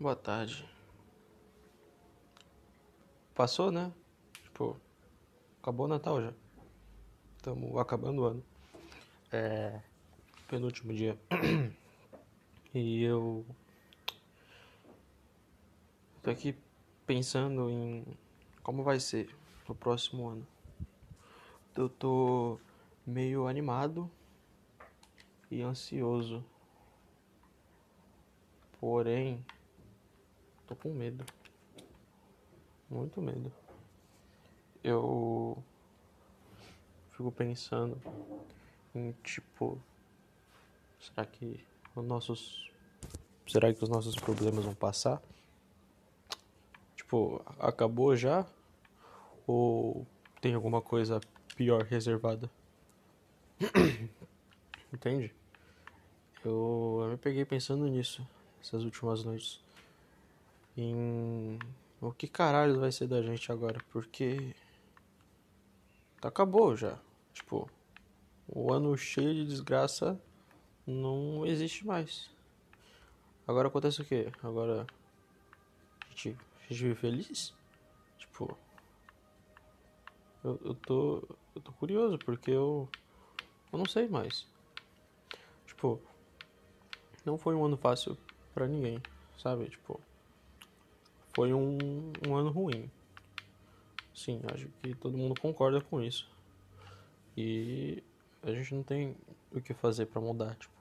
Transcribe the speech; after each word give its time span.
Boa 0.00 0.14
tarde. 0.14 0.64
Passou, 3.34 3.72
né? 3.72 3.92
Tipo, 4.44 4.76
acabou 5.60 5.86
o 5.86 5.88
Natal 5.88 6.22
já. 6.22 6.32
Estamos 7.36 7.76
acabando 7.76 8.22
o 8.22 8.24
ano. 8.26 8.44
É. 9.32 9.82
Penúltimo 10.46 10.92
dia. 10.94 11.18
E 12.74 13.02
eu. 13.02 13.44
Tô 16.22 16.30
aqui 16.30 16.54
pensando 17.06 17.68
em 17.68 18.04
como 18.62 18.84
vai 18.84 19.00
ser 19.00 19.34
no 19.66 19.74
próximo 19.74 20.28
ano. 20.28 20.46
Eu 21.74 21.88
tô 21.88 22.60
meio 23.06 23.48
animado 23.48 24.08
e 25.50 25.62
ansioso. 25.62 26.44
Porém, 28.78 29.44
tô 30.68 30.76
com 30.76 30.92
medo. 30.92 31.24
Muito 32.90 33.22
medo. 33.22 33.50
Eu 34.84 35.62
fico 37.12 37.32
pensando 37.32 38.00
em 38.94 39.12
tipo, 39.24 39.80
será 41.00 41.24
que 41.24 41.64
os 41.96 42.04
nossos 42.04 42.70
será 43.46 43.72
que 43.72 43.82
os 43.82 43.88
nossos 43.88 44.14
problemas 44.14 44.64
vão 44.64 44.74
passar? 44.74 45.22
Tipo, 46.94 47.42
acabou 47.58 48.14
já? 48.14 48.46
Ou 49.46 50.06
tem 50.40 50.54
alguma 50.54 50.82
coisa 50.82 51.18
pior 51.56 51.82
reservada? 51.82 52.50
Entende? 54.92 55.34
Eu, 56.44 57.00
eu 57.02 57.08
me 57.10 57.16
peguei 57.16 57.46
pensando 57.46 57.86
nisso 57.86 58.26
essas 58.60 58.84
últimas 58.84 59.24
noites. 59.24 59.60
Em 60.80 61.58
o 62.00 62.12
que 62.12 62.28
caralho 62.28 62.78
vai 62.78 62.92
ser 62.92 63.08
da 63.08 63.20
gente 63.20 63.50
agora? 63.50 63.80
Porque 63.90 64.54
acabou 66.22 66.76
já. 66.76 66.96
Tipo, 67.32 67.68
o 68.46 68.72
ano 68.72 68.96
cheio 68.96 69.34
de 69.34 69.44
desgraça 69.44 70.16
não 70.86 71.44
existe 71.44 71.84
mais. 71.84 72.30
Agora 73.44 73.66
acontece 73.66 74.00
o 74.00 74.04
quê? 74.04 74.32
Agora 74.40 74.86
a 76.06 76.10
gente, 76.10 76.38
a 76.60 76.72
gente 76.72 76.82
vive 76.84 76.94
feliz? 76.94 77.52
Tipo, 78.16 78.56
eu, 80.44 80.60
eu 80.64 80.74
tô 80.76 81.28
eu 81.56 81.60
tô 81.60 81.72
curioso 81.72 82.16
porque 82.20 82.52
eu 82.52 82.88
eu 83.72 83.78
não 83.80 83.86
sei 83.86 84.06
mais. 84.06 84.46
Tipo, 85.66 86.00
não 87.24 87.36
foi 87.36 87.56
um 87.56 87.64
ano 87.64 87.76
fácil 87.76 88.16
para 88.54 88.68
ninguém, 88.68 89.02
sabe? 89.36 89.68
Tipo, 89.68 90.00
foi 91.38 91.54
um, 91.54 91.78
um 92.26 92.34
ano 92.34 92.50
ruim. 92.50 92.90
Sim, 94.12 94.40
acho 94.52 94.66
que 94.82 94.92
todo 94.96 95.16
mundo 95.16 95.40
concorda 95.40 95.80
com 95.80 96.02
isso. 96.02 96.28
E 97.36 98.02
a 98.42 98.50
gente 98.50 98.74
não 98.74 98.82
tem 98.82 99.16
o 99.52 99.60
que 99.60 99.72
fazer 99.72 100.06
para 100.06 100.20
mudar, 100.20 100.56
tipo, 100.56 100.74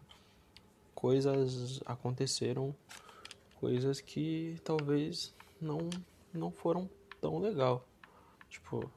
coisas 0.95 1.79
aconteceram, 1.85 2.75
coisas 3.59 4.01
que 4.01 4.59
talvez 4.63 5.31
não 5.61 5.91
não 6.33 6.49
foram 6.49 6.89
tão 7.21 7.37
legal. 7.37 7.85
Tipo, 8.49 8.91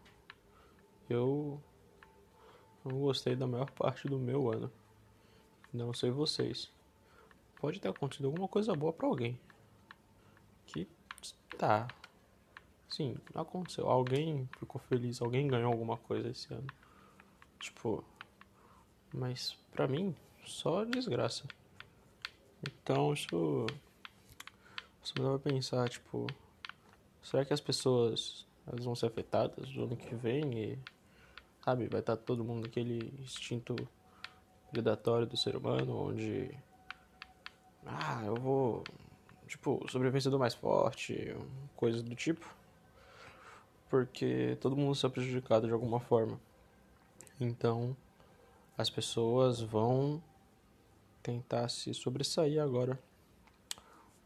eu 1.11 1.61
não 2.83 3.01
gostei 3.01 3.37
da 3.37 3.47
maior 3.47 3.71
parte 3.73 4.09
do 4.09 4.19
meu 4.19 4.51
ano. 4.51 4.73
Não 5.71 5.93
sei 5.93 6.11
vocês. 6.11 6.73
Pode 7.61 7.79
ter 7.81 7.89
acontecido 7.89 8.29
alguma 8.29 8.49
coisa 8.49 8.75
boa 8.75 8.95
para 8.95 9.07
alguém. 9.07 9.39
Que 10.65 10.89
tá. 11.61 11.87
Sim, 12.89 13.17
aconteceu. 13.35 13.87
Alguém 13.87 14.49
ficou 14.59 14.81
feliz, 14.89 15.21
alguém 15.21 15.47
ganhou 15.47 15.71
alguma 15.71 15.99
coisa 15.99 16.31
esse 16.31 16.53
ano. 16.53 16.67
Tipo, 17.59 18.03
mas 19.13 19.59
pra 19.71 19.87
mim, 19.87 20.17
só 20.47 20.85
desgraça. 20.85 21.45
Então 22.67 23.13
isso. 23.13 23.67
Você 25.03 25.13
me 25.19 25.25
dá 25.25 25.39
pra 25.39 25.53
pensar, 25.53 25.89
tipo. 25.91 26.27
Será 27.23 27.45
que 27.45 27.53
as 27.53 27.61
pessoas 27.61 28.47
elas 28.67 28.85
vão 28.85 28.95
ser 28.95 29.07
afetadas 29.07 29.71
no 29.75 29.85
ano 29.85 29.97
que 29.97 30.15
vem 30.15 30.59
e. 30.59 30.79
Sabe, 31.63 31.89
vai 31.89 32.01
estar 32.01 32.17
todo 32.17 32.43
mundo 32.43 32.63
naquele 32.63 33.13
instinto 33.21 33.77
predatório 34.71 35.27
do 35.27 35.37
ser 35.37 35.57
humano, 35.57 36.09
onde. 36.09 36.51
Ah, 37.85 38.23
eu 38.25 38.35
vou. 38.35 38.83
Tipo, 39.51 39.85
sobrevivência 39.91 40.31
do 40.31 40.39
mais 40.39 40.55
forte, 40.55 41.35
coisas 41.75 42.05
do 42.05 42.15
tipo. 42.15 42.49
Porque 43.89 44.57
todo 44.61 44.77
mundo 44.77 44.95
será 44.95 45.11
prejudicado 45.11 45.67
de 45.67 45.73
alguma 45.73 45.99
forma. 45.99 46.39
Então, 47.41 47.97
as 48.79 48.89
pessoas 48.89 49.61
vão 49.61 50.23
tentar 51.21 51.69
se 51.69 51.93
sobressair 51.93 52.63
agora. 52.63 52.97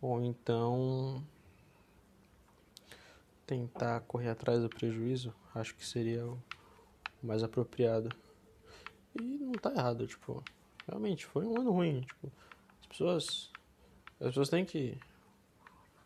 Ou 0.03 0.23
então 0.23 1.25
tentar 3.47 4.01
correr 4.01 4.29
atrás 4.29 4.61
do 4.61 4.69
prejuízo, 4.69 5.35
acho 5.55 5.75
que 5.75 5.87
seria 5.87 6.27
o 6.27 6.39
mais 7.23 7.43
apropriado. 7.43 8.15
E 9.19 9.23
não 9.23 9.53
tá 9.53 9.71
errado, 9.71 10.07
tipo, 10.07 10.45
realmente 10.87 11.25
foi 11.25 11.47
um 11.47 11.59
ano 11.59 11.71
ruim, 11.71 12.03
tipo, 12.03 12.31
as 12.83 12.87
pessoas 12.87 13.51
as 14.21 14.29
pessoas 14.29 14.49
têm 14.49 14.65
que 14.65 14.99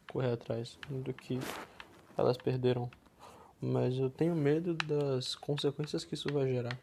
correr 0.08 0.32
atrás 0.32 0.78
do 0.88 1.12
que 1.12 1.38
elas 2.16 2.36
perderam. 2.36 2.90
Mas 3.60 3.96
eu 3.98 4.08
tenho 4.08 4.34
medo 4.34 4.74
das 4.74 5.34
consequências 5.34 6.04
que 6.04 6.14
isso 6.14 6.32
vai 6.32 6.46
gerar. 6.46 6.78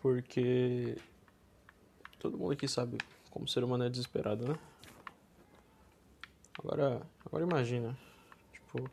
Porque 0.00 0.96
todo 2.18 2.38
mundo 2.38 2.52
aqui 2.52 2.66
sabe 2.66 2.98
como 3.30 3.46
ser 3.46 3.62
humano 3.62 3.84
é 3.84 3.90
desesperado, 3.90 4.48
né? 4.48 4.58
Agora, 6.58 7.02
agora 7.24 7.44
imagina, 7.44 7.96
tipo, 8.52 8.90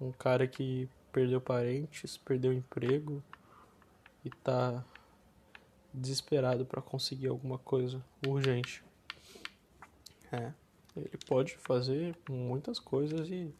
um 0.00 0.12
cara 0.12 0.46
que 0.46 0.88
perdeu 1.12 1.40
parentes, 1.40 2.16
perdeu 2.16 2.52
emprego 2.52 3.22
e 4.24 4.30
tá 4.30 4.84
desesperado 5.92 6.64
para 6.64 6.80
conseguir 6.80 7.28
alguma 7.28 7.58
coisa 7.58 8.04
urgente. 8.26 8.84
É, 10.30 10.52
ele 10.96 11.18
pode 11.26 11.56
fazer 11.58 12.16
muitas 12.28 12.78
coisas 12.78 13.28
e 13.28 13.52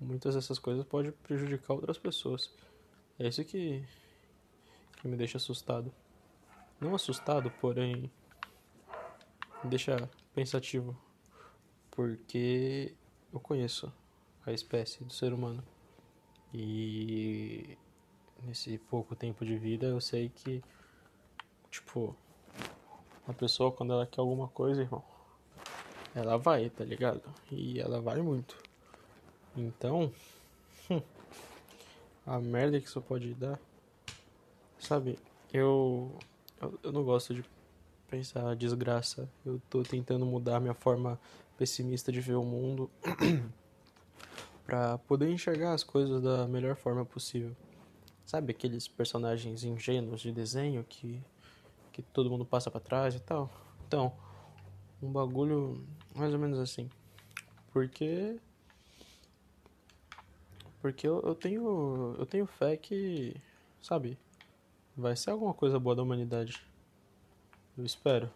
muitas 0.00 0.34
dessas 0.34 0.58
coisas 0.58 0.84
pode 0.84 1.10
prejudicar 1.10 1.74
outras 1.74 1.98
pessoas. 1.98 2.52
É 3.18 3.26
isso 3.26 3.44
que, 3.44 3.84
que 5.00 5.08
me 5.08 5.16
deixa 5.16 5.38
assustado. 5.38 5.92
Não 6.80 6.94
assustado, 6.94 7.50
porém 7.60 8.10
me 9.64 9.70
deixa 9.70 10.08
pensativo, 10.32 10.96
porque 11.90 12.94
eu 13.32 13.40
conheço 13.40 13.92
a 14.46 14.52
espécie 14.52 15.02
do 15.02 15.12
ser 15.12 15.32
humano 15.32 15.62
e 16.54 17.76
nesse 18.44 18.78
pouco 18.78 19.16
tempo 19.16 19.44
de 19.44 19.58
vida 19.58 19.86
eu 19.86 20.00
sei 20.00 20.28
que 20.28 20.62
tipo 21.70 22.16
a 23.26 23.32
pessoa 23.32 23.72
quando 23.72 23.92
ela 23.92 24.06
quer 24.06 24.20
alguma 24.20 24.48
coisa, 24.48 24.80
irmão, 24.80 25.04
ela 26.18 26.36
vai, 26.36 26.68
tá 26.70 26.84
ligado? 26.84 27.22
E 27.50 27.80
ela 27.80 28.00
vai 28.00 28.20
muito. 28.20 28.56
Então, 29.56 30.12
a 32.26 32.38
merda 32.38 32.80
que 32.80 32.86
isso 32.86 33.00
pode 33.00 33.32
dar, 33.34 33.58
sabe? 34.78 35.18
Eu 35.52 36.12
eu, 36.60 36.78
eu 36.82 36.92
não 36.92 37.04
gosto 37.04 37.32
de 37.32 37.44
pensar 38.08 38.56
desgraça. 38.56 39.28
Eu 39.44 39.60
tô 39.70 39.82
tentando 39.82 40.26
mudar 40.26 40.60
minha 40.60 40.74
forma 40.74 41.18
pessimista 41.56 42.10
de 42.10 42.20
ver 42.20 42.34
o 42.34 42.44
mundo 42.44 42.90
para 44.66 44.98
poder 44.98 45.30
enxergar 45.30 45.72
as 45.72 45.84
coisas 45.84 46.22
da 46.22 46.46
melhor 46.48 46.74
forma 46.74 47.04
possível. 47.04 47.56
Sabe 48.26 48.50
aqueles 48.50 48.88
personagens 48.88 49.64
ingênuos 49.64 50.20
de 50.20 50.32
desenho 50.32 50.84
que 50.84 51.22
que 51.92 52.02
todo 52.02 52.30
mundo 52.30 52.44
passa 52.44 52.70
para 52.70 52.78
trás 52.78 53.16
e 53.16 53.20
tal? 53.20 53.50
Então, 53.86 54.12
um 55.02 55.10
bagulho 55.10 55.84
mais 56.18 56.32
ou 56.32 56.38
menos 56.38 56.58
assim. 56.58 56.90
Porque 57.72 58.38
porque 60.80 61.06
eu, 61.06 61.20
eu 61.22 61.34
tenho 61.34 62.16
eu 62.18 62.26
tenho 62.26 62.46
fé 62.46 62.76
que, 62.76 63.36
sabe, 63.82 64.18
vai 64.96 65.16
ser 65.16 65.30
alguma 65.30 65.54
coisa 65.54 65.78
boa 65.78 65.94
da 65.94 66.02
humanidade. 66.02 66.62
Eu 67.76 67.84
espero. 67.84 68.30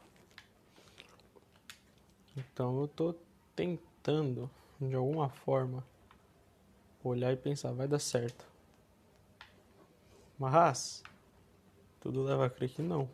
Então 2.37 2.81
eu 2.81 2.89
tô 2.89 3.15
tentando, 3.55 4.51
de 4.81 4.95
alguma 4.95 5.29
forma, 5.29 5.85
olhar 7.05 7.33
e 7.33 7.37
pensar, 7.37 7.73
vai 7.73 7.89
dar 7.89 7.99
certo. 7.99 8.47
Mas, 10.39 11.03
tudo 12.01 12.23
leva 12.23 12.47
a 12.47 12.51
crer 12.51 12.71
que 12.71 12.83
não. 12.83 13.09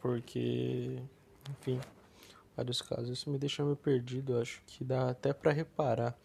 Porque, 0.00 1.02
enfim, 1.50 1.80
vários 2.58 2.82
casos. 2.82 3.08
Isso 3.10 3.30
me 3.30 3.38
deixa 3.38 3.64
meio 3.64 3.76
perdido, 3.76 4.40
acho 4.40 4.60
que 4.66 4.84
dá 4.84 5.10
até 5.10 5.32
para 5.32 5.52
reparar 5.52 6.18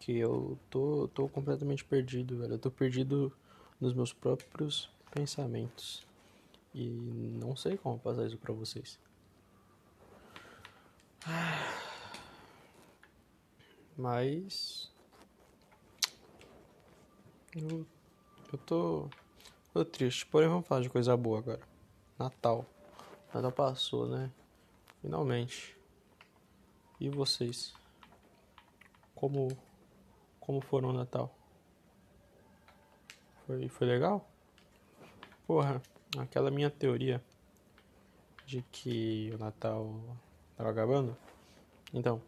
que 0.00 0.18
eu 0.18 0.58
tô, 0.68 1.08
tô 1.14 1.28
completamente 1.28 1.84
perdido, 1.84 2.38
velho. 2.38 2.54
Eu 2.54 2.58
tô 2.58 2.70
perdido 2.70 3.32
nos 3.80 3.94
meus 3.94 4.12
próprios 4.12 4.90
pensamentos. 5.12 6.04
E 6.74 6.88
não 6.88 7.54
sei 7.54 7.76
como 7.76 7.98
passar 7.98 8.26
isso 8.26 8.38
pra 8.38 8.52
vocês. 8.52 8.98
Mas. 13.96 14.90
Eu, 17.54 17.86
eu 18.52 18.58
tô, 18.58 19.08
tô 19.72 19.84
triste. 19.84 20.26
Porém, 20.26 20.48
vamos 20.48 20.66
falar 20.66 20.80
de 20.80 20.90
coisa 20.90 21.16
boa 21.16 21.38
agora. 21.38 21.60
Natal. 22.18 22.66
Natal 23.32 23.52
passou, 23.52 24.08
né? 24.08 24.32
Finalmente. 25.02 25.76
E 27.00 27.10
vocês? 27.10 27.74
Como 29.14 29.48
como 30.38 30.60
foram 30.60 30.90
o 30.90 30.92
Natal? 30.92 31.36
Foi 33.44 33.68
foi 33.68 33.86
legal? 33.86 34.30
Porra, 35.46 35.82
aquela 36.16 36.50
minha 36.50 36.70
teoria 36.70 37.22
de 38.46 38.62
que 38.70 39.30
o 39.34 39.38
Natal 39.38 39.92
tava 40.56 40.70
acabando. 40.70 41.16
Então, 41.92 42.22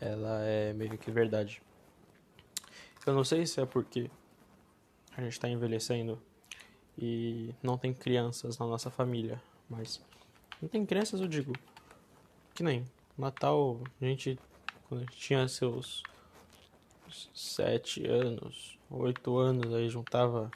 ela 0.00 0.42
é 0.44 0.72
meio 0.72 0.96
que 0.96 1.10
verdade. 1.10 1.60
Eu 3.04 3.12
não 3.12 3.24
sei 3.24 3.46
se 3.46 3.60
é 3.60 3.66
porque 3.66 4.10
a 5.16 5.22
gente 5.22 5.32
está 5.32 5.48
envelhecendo 5.48 6.22
e 6.96 7.54
não 7.62 7.76
tem 7.76 7.92
crianças 7.92 8.58
na 8.58 8.66
nossa 8.66 8.90
família, 8.90 9.42
mas 9.68 10.00
não 10.60 10.68
tem 10.68 10.84
crianças, 10.84 11.20
eu 11.20 11.28
digo. 11.28 11.52
Que 12.60 12.64
nem 12.64 12.84
Natal, 13.16 13.80
a 14.02 14.04
gente 14.04 14.38
quando 14.86 15.00
a 15.00 15.04
gente 15.04 15.16
tinha 15.16 15.48
seus 15.48 16.02
sete 17.32 18.06
anos, 18.06 18.78
oito 18.90 19.38
anos, 19.38 19.72
aí 19.72 19.88
juntava 19.88 20.50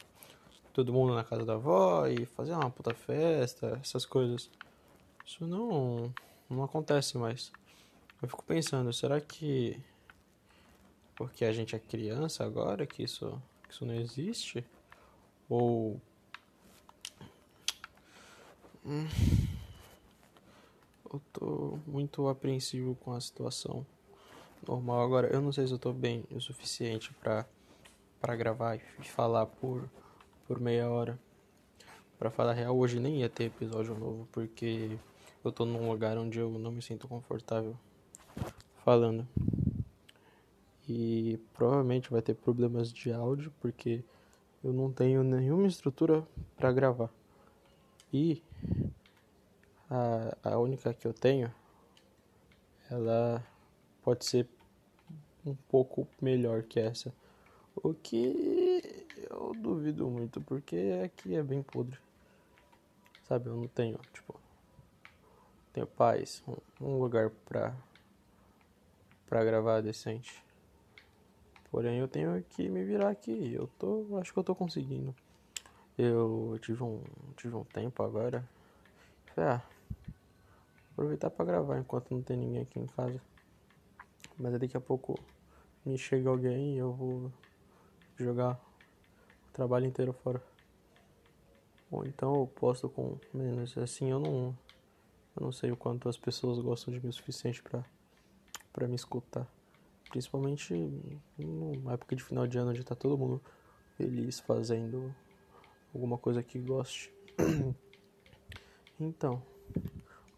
todo 0.74 0.92
mundo 0.92 1.14
na 1.14 1.24
casa 1.24 1.46
da 1.46 1.54
avó 1.54 2.06
e 2.06 2.26
fazia 2.26 2.58
uma 2.58 2.68
puta 2.68 2.92
festa, 2.92 3.78
essas 3.80 4.04
coisas. 4.04 4.50
Isso 5.24 5.46
não 5.46 6.12
não 6.50 6.62
acontece 6.62 7.16
mais. 7.16 7.50
Eu 8.20 8.28
fico 8.28 8.44
pensando, 8.44 8.92
será 8.92 9.18
que 9.18 9.80
porque 11.16 11.42
a 11.42 11.52
gente 11.52 11.74
é 11.74 11.78
criança 11.78 12.44
agora 12.44 12.84
que 12.86 13.02
isso, 13.02 13.40
que 13.62 13.72
isso 13.72 13.86
não 13.86 13.94
existe? 13.94 14.62
Ou. 15.48 15.98
Hum, 18.84 19.08
eu 21.14 21.22
tô 21.32 21.78
muito 21.86 22.26
apreensivo 22.28 22.96
com 22.96 23.12
a 23.12 23.20
situação 23.20 23.86
normal. 24.66 25.00
Agora, 25.00 25.28
eu 25.28 25.40
não 25.40 25.52
sei 25.52 25.66
se 25.66 25.72
eu 25.72 25.78
tô 25.78 25.92
bem 25.92 26.24
o 26.30 26.40
suficiente 26.40 27.12
pra, 27.14 27.46
pra 28.20 28.34
gravar 28.34 28.76
e 28.76 29.04
falar 29.04 29.46
por, 29.46 29.88
por 30.46 30.58
meia 30.58 30.90
hora. 30.90 31.18
Pra 32.18 32.30
falar 32.30 32.52
real, 32.52 32.76
hoje 32.76 32.98
nem 32.98 33.20
ia 33.20 33.28
ter 33.28 33.44
episódio 33.44 33.94
novo, 33.94 34.28
porque 34.32 34.98
eu 35.44 35.52
tô 35.52 35.64
num 35.64 35.88
lugar 35.88 36.16
onde 36.18 36.38
eu 36.38 36.50
não 36.50 36.72
me 36.72 36.82
sinto 36.82 37.06
confortável 37.06 37.76
falando. 38.84 39.26
E 40.88 41.38
provavelmente 41.54 42.10
vai 42.10 42.22
ter 42.22 42.34
problemas 42.34 42.92
de 42.92 43.12
áudio 43.12 43.52
porque 43.60 44.02
eu 44.62 44.72
não 44.72 44.92
tenho 44.92 45.22
nenhuma 45.22 45.66
estrutura 45.66 46.26
para 46.56 46.72
gravar. 46.72 47.10
E 48.12 48.42
a, 49.90 50.36
a 50.50 50.58
única 50.58 50.92
que 50.94 51.06
eu 51.06 51.12
tenho, 51.12 51.52
ela 52.90 53.44
pode 54.02 54.24
ser 54.24 54.48
um 55.44 55.54
pouco 55.54 56.06
melhor 56.20 56.62
que 56.62 56.80
essa. 56.80 57.12
O 57.76 57.92
que 57.92 59.06
eu 59.30 59.52
duvido 59.54 60.08
muito, 60.08 60.40
porque 60.40 61.00
aqui 61.04 61.34
é 61.34 61.42
bem 61.42 61.62
podre. 61.62 61.98
Sabe, 63.24 63.48
eu 63.48 63.56
não 63.56 63.66
tenho, 63.66 63.98
tipo, 64.12 64.38
tenho 65.72 65.86
paz, 65.86 66.42
um, 66.46 66.86
um 66.86 66.98
lugar 66.98 67.30
pra 67.46 67.74
para 69.26 69.44
gravar 69.44 69.80
decente. 69.80 70.40
Porém, 71.70 71.98
eu 71.98 72.06
tenho 72.06 72.40
que 72.50 72.68
me 72.68 72.84
virar 72.84 73.10
aqui. 73.10 73.52
Eu 73.52 73.66
tô, 73.78 74.16
acho 74.20 74.32
que 74.32 74.38
eu 74.38 74.44
tô 74.44 74.54
conseguindo. 74.54 75.12
Eu 75.98 76.56
tive 76.62 76.84
um, 76.84 77.02
tive 77.36 77.56
um 77.56 77.64
tempo 77.64 78.02
agora. 78.02 78.48
Ah, 79.36 79.60
aproveitar 80.94 81.28
para 81.28 81.44
gravar 81.44 81.78
enquanto 81.78 82.14
não 82.14 82.22
tem 82.22 82.36
ninguém 82.36 82.62
aqui 82.62 82.78
em 82.78 82.86
casa. 82.86 83.20
Mas 84.38 84.58
daqui 84.58 84.76
a 84.76 84.80
pouco 84.80 85.18
me 85.84 85.98
chega 85.98 86.30
alguém 86.30 86.74
e 86.74 86.78
eu 86.78 86.92
vou 86.92 87.32
jogar 88.16 88.54
o 89.48 89.52
trabalho 89.52 89.86
inteiro 89.86 90.12
fora. 90.12 90.42
Ou 91.90 92.06
então 92.06 92.34
eu 92.34 92.46
posto 92.46 92.88
com 92.88 93.18
menos. 93.32 93.76
Assim 93.76 94.10
eu 94.10 94.20
não, 94.20 94.56
eu 95.36 95.44
não 95.44 95.52
sei 95.52 95.70
o 95.70 95.76
quanto 95.76 96.08
as 96.08 96.16
pessoas 96.16 96.58
gostam 96.58 96.94
de 96.94 97.00
mim 97.00 97.10
o 97.10 97.12
suficiente 97.12 97.62
para 97.62 97.84
para 98.72 98.88
me 98.88 98.96
escutar. 98.96 99.46
Principalmente 100.10 100.74
numa 101.38 101.92
época 101.92 102.16
de 102.16 102.22
final 102.22 102.46
de 102.46 102.58
ano 102.58 102.70
onde 102.70 102.84
tá 102.84 102.94
todo 102.94 103.16
mundo 103.16 103.40
feliz 103.96 104.40
fazendo 104.40 105.14
alguma 105.94 106.18
coisa 106.18 106.42
que 106.42 106.58
goste. 106.58 107.12
então, 108.98 109.40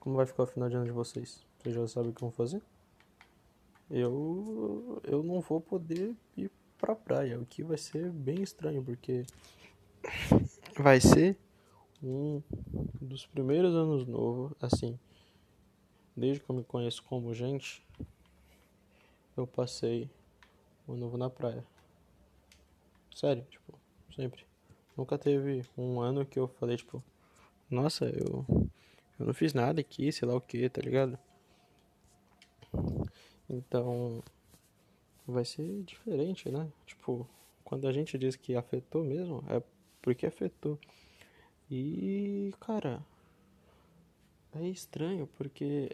como 0.06 0.19
vai 0.19 0.25
ficar 0.25 0.44
o 0.44 0.47
final 0.47 0.69
de 0.69 0.76
ano 0.76 0.85
de 0.85 0.93
vocês? 0.93 1.44
Vocês 1.58 1.75
já 1.75 1.88
sabem 1.88 2.11
o 2.11 2.14
que 2.14 2.20
vão 2.20 2.31
fazer? 2.31 2.62
Eu 3.91 5.03
eu 5.03 5.20
não 5.20 5.41
vou 5.41 5.61
poder 5.61 6.14
ir 6.37 6.49
pra 6.79 6.94
praia, 6.94 7.41
o 7.41 7.44
que 7.44 7.64
vai 7.64 7.76
ser 7.76 8.12
bem 8.12 8.41
estranho, 8.41 8.85
porque 8.85 9.25
vai 10.79 11.00
ser 11.00 11.37
um 12.00 12.41
dos 13.03 13.26
primeiros 13.26 13.75
anos 13.75 14.06
novos, 14.06 14.53
assim, 14.61 14.97
desde 16.17 16.41
que 16.41 16.49
eu 16.49 16.55
me 16.55 16.62
conheço 16.62 17.03
como 17.03 17.35
gente, 17.35 17.85
eu 19.37 19.44
passei 19.44 20.08
o 20.87 20.93
ano 20.93 21.00
novo 21.00 21.17
na 21.17 21.29
praia. 21.29 21.67
Sério, 23.12 23.44
tipo, 23.50 23.76
sempre. 24.14 24.47
Nunca 24.97 25.19
teve 25.19 25.64
um 25.76 26.00
ano 26.00 26.25
que 26.25 26.38
eu 26.38 26.47
falei, 26.47 26.76
tipo, 26.76 27.03
nossa, 27.69 28.05
eu, 28.05 28.66
eu 29.19 29.27
não 29.27 29.35
fiz 29.35 29.55
nada 29.55 29.81
aqui, 29.81 30.13
sei 30.13 30.29
lá 30.29 30.35
o 30.35 30.41
que, 30.41 30.69
tá 30.69 30.81
ligado? 30.81 31.19
Então, 33.49 34.23
vai 35.27 35.44
ser 35.44 35.82
diferente, 35.82 36.51
né? 36.51 36.69
Tipo, 36.87 37.27
quando 37.65 37.87
a 37.89 37.93
gente 37.93 38.19
diz 38.19 38.37
que 38.37 38.55
afetou 38.55 39.05
mesmo, 39.05 39.44
é 39.49 39.63
porque 40.03 40.27
afetou. 40.27 40.79
E, 41.70 42.53
cara, 42.61 43.05
é 44.55 44.69
estranho, 44.69 45.29
porque 45.37 45.89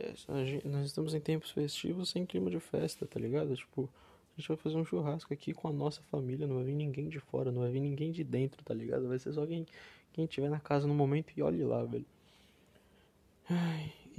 gente, 0.45 0.69
nós 0.69 0.87
estamos 0.87 1.15
em 1.15 1.21
tempos 1.21 1.51
festivos 1.51 2.11
sem 2.11 2.27
clima 2.27 2.51
de 2.51 2.61
festa, 2.61 3.07
tá 3.07 3.19
ligado? 3.19 3.57
Tipo, 3.57 3.89
a 4.37 4.41
gente 4.41 4.49
vai 4.49 4.57
fazer 4.57 4.77
um 4.77 4.85
churrasco 4.85 5.33
aqui 5.33 5.53
com 5.53 5.69
a 5.69 5.73
nossa 5.73 6.03
família, 6.03 6.47
não 6.47 6.57
vai 6.57 6.65
vir 6.65 6.75
ninguém 6.75 7.09
de 7.09 7.21
fora, 7.21 7.51
não 7.51 7.63
vai 7.63 7.71
vir 7.71 7.81
ninguém 7.81 8.13
de 8.13 8.23
dentro, 8.25 8.63
tá 8.65 8.75
ligado? 8.75 9.09
Vai 9.09 9.19
ser 9.19 9.33
só 9.33 9.47
quem, 9.47 9.67
quem 10.13 10.27
tiver 10.27 10.51
na 10.51 10.61
casa 10.61 10.87
no 10.87 10.95
momento 10.95 11.33
e 11.37 11.43
olhe 11.43 11.65
lá, 11.65 11.85
velho. 11.85 12.07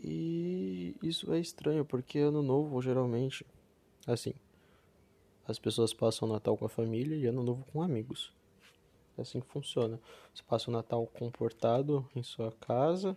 E 0.04 0.96
isso 1.02 1.32
é 1.34 1.40
estranho, 1.40 1.86
porque 1.86 2.20
ano 2.20 2.42
novo, 2.42 2.82
geralmente, 2.82 3.46
assim, 4.06 4.34
as 5.48 5.60
pessoas 5.60 5.94
passam 5.94 6.28
o 6.28 6.32
Natal 6.32 6.58
com 6.58 6.66
a 6.66 6.70
família 6.70 7.16
e 7.16 7.26
ano 7.26 7.44
novo 7.44 7.66
com 7.72 7.82
amigos. 7.82 8.34
É 9.18 9.22
assim 9.22 9.40
que 9.40 9.48
funciona. 9.48 10.00
Você 10.34 10.44
passa 10.44 10.70
o 10.70 10.74
Natal 10.74 11.06
comportado 11.08 12.08
em 12.16 12.24
sua 12.24 12.52
casa, 12.52 13.16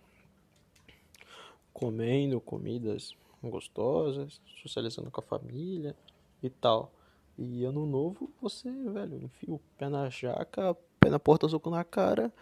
comendo 1.73 2.39
comidas 2.39 3.15
gostosas, 3.43 4.41
socializando 4.61 5.11
com 5.11 5.21
a 5.21 5.23
família 5.23 5.95
e 6.41 6.49
tal. 6.49 6.91
E 7.37 7.63
ano 7.63 7.85
novo, 7.85 8.31
você, 8.41 8.69
velho, 8.69 9.17
enfia 9.23 9.53
o 9.53 9.59
pé 9.77 9.87
na 9.89 10.09
jaca, 10.09 10.75
pé 10.99 11.09
na 11.09 11.19
porta, 11.19 11.47
soco 11.47 11.69
na 11.69 11.83
cara, 11.83 12.33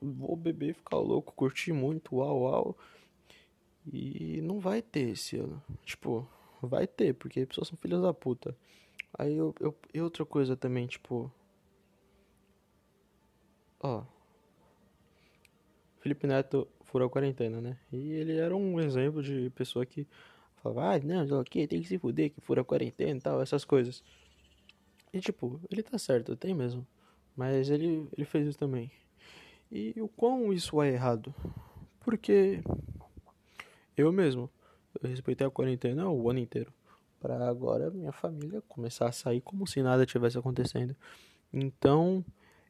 vou 0.00 0.36
beber, 0.36 0.74
ficar 0.74 0.98
louco, 0.98 1.32
curtir 1.34 1.72
muito, 1.72 2.16
uau, 2.16 2.42
uau. 2.42 2.78
E 3.92 4.40
não 4.42 4.58
vai 4.60 4.80
ter 4.82 5.10
esse 5.10 5.36
ano. 5.36 5.62
Tipo, 5.84 6.26
vai 6.62 6.86
ter, 6.86 7.14
porque 7.14 7.40
as 7.40 7.46
pessoas 7.46 7.68
são 7.68 7.78
filhas 7.78 8.00
da 8.02 8.12
puta. 8.12 8.56
Aí 9.16 9.36
eu, 9.36 9.54
eu, 9.60 9.74
e 9.92 10.00
outra 10.00 10.24
coisa 10.24 10.56
também, 10.56 10.86
tipo. 10.86 11.30
Ó. 13.80 14.04
Felipe 16.00 16.26
Neto 16.26 16.68
furou 16.82 17.06
a 17.06 17.10
quarentena, 17.10 17.60
né? 17.60 17.78
E 17.92 18.12
ele 18.12 18.36
era 18.36 18.54
um 18.54 18.80
exemplo 18.80 19.22
de 19.22 19.50
pessoa 19.50 19.86
que 19.86 20.06
falava, 20.56 20.94
ah, 20.94 20.98
não, 20.98 21.40
ok, 21.40 21.66
tem 21.66 21.80
que 21.80 21.88
se 21.88 21.98
fuder, 21.98 22.30
que 22.30 22.40
fura 22.40 22.62
a 22.62 22.64
quarentena 22.64 23.18
e 23.18 23.20
tal, 23.20 23.40
essas 23.40 23.64
coisas. 23.64 24.02
E 25.12 25.20
tipo, 25.20 25.60
ele 25.70 25.82
tá 25.82 25.98
certo, 25.98 26.36
tem 26.36 26.54
mesmo. 26.54 26.86
Mas 27.36 27.70
ele, 27.70 28.08
ele 28.16 28.24
fez 28.24 28.48
isso 28.48 28.58
também. 28.58 28.90
E 29.70 29.94
o 30.00 30.08
quão 30.08 30.52
isso 30.52 30.80
é 30.82 30.90
errado? 30.92 31.34
Porque 32.00 32.62
eu 33.96 34.12
mesmo, 34.12 34.50
Eu 35.02 35.08
respeitei 35.08 35.46
a 35.46 35.50
quarentena 35.50 36.08
o 36.08 36.30
ano 36.30 36.38
inteiro. 36.38 36.72
Pra 37.20 37.48
agora 37.48 37.90
minha 37.90 38.12
família 38.12 38.62
começar 38.68 39.08
a 39.08 39.12
sair 39.12 39.40
como 39.40 39.66
se 39.66 39.82
nada 39.82 40.06
tivesse 40.06 40.38
acontecendo. 40.38 40.94
Então, 41.52 42.24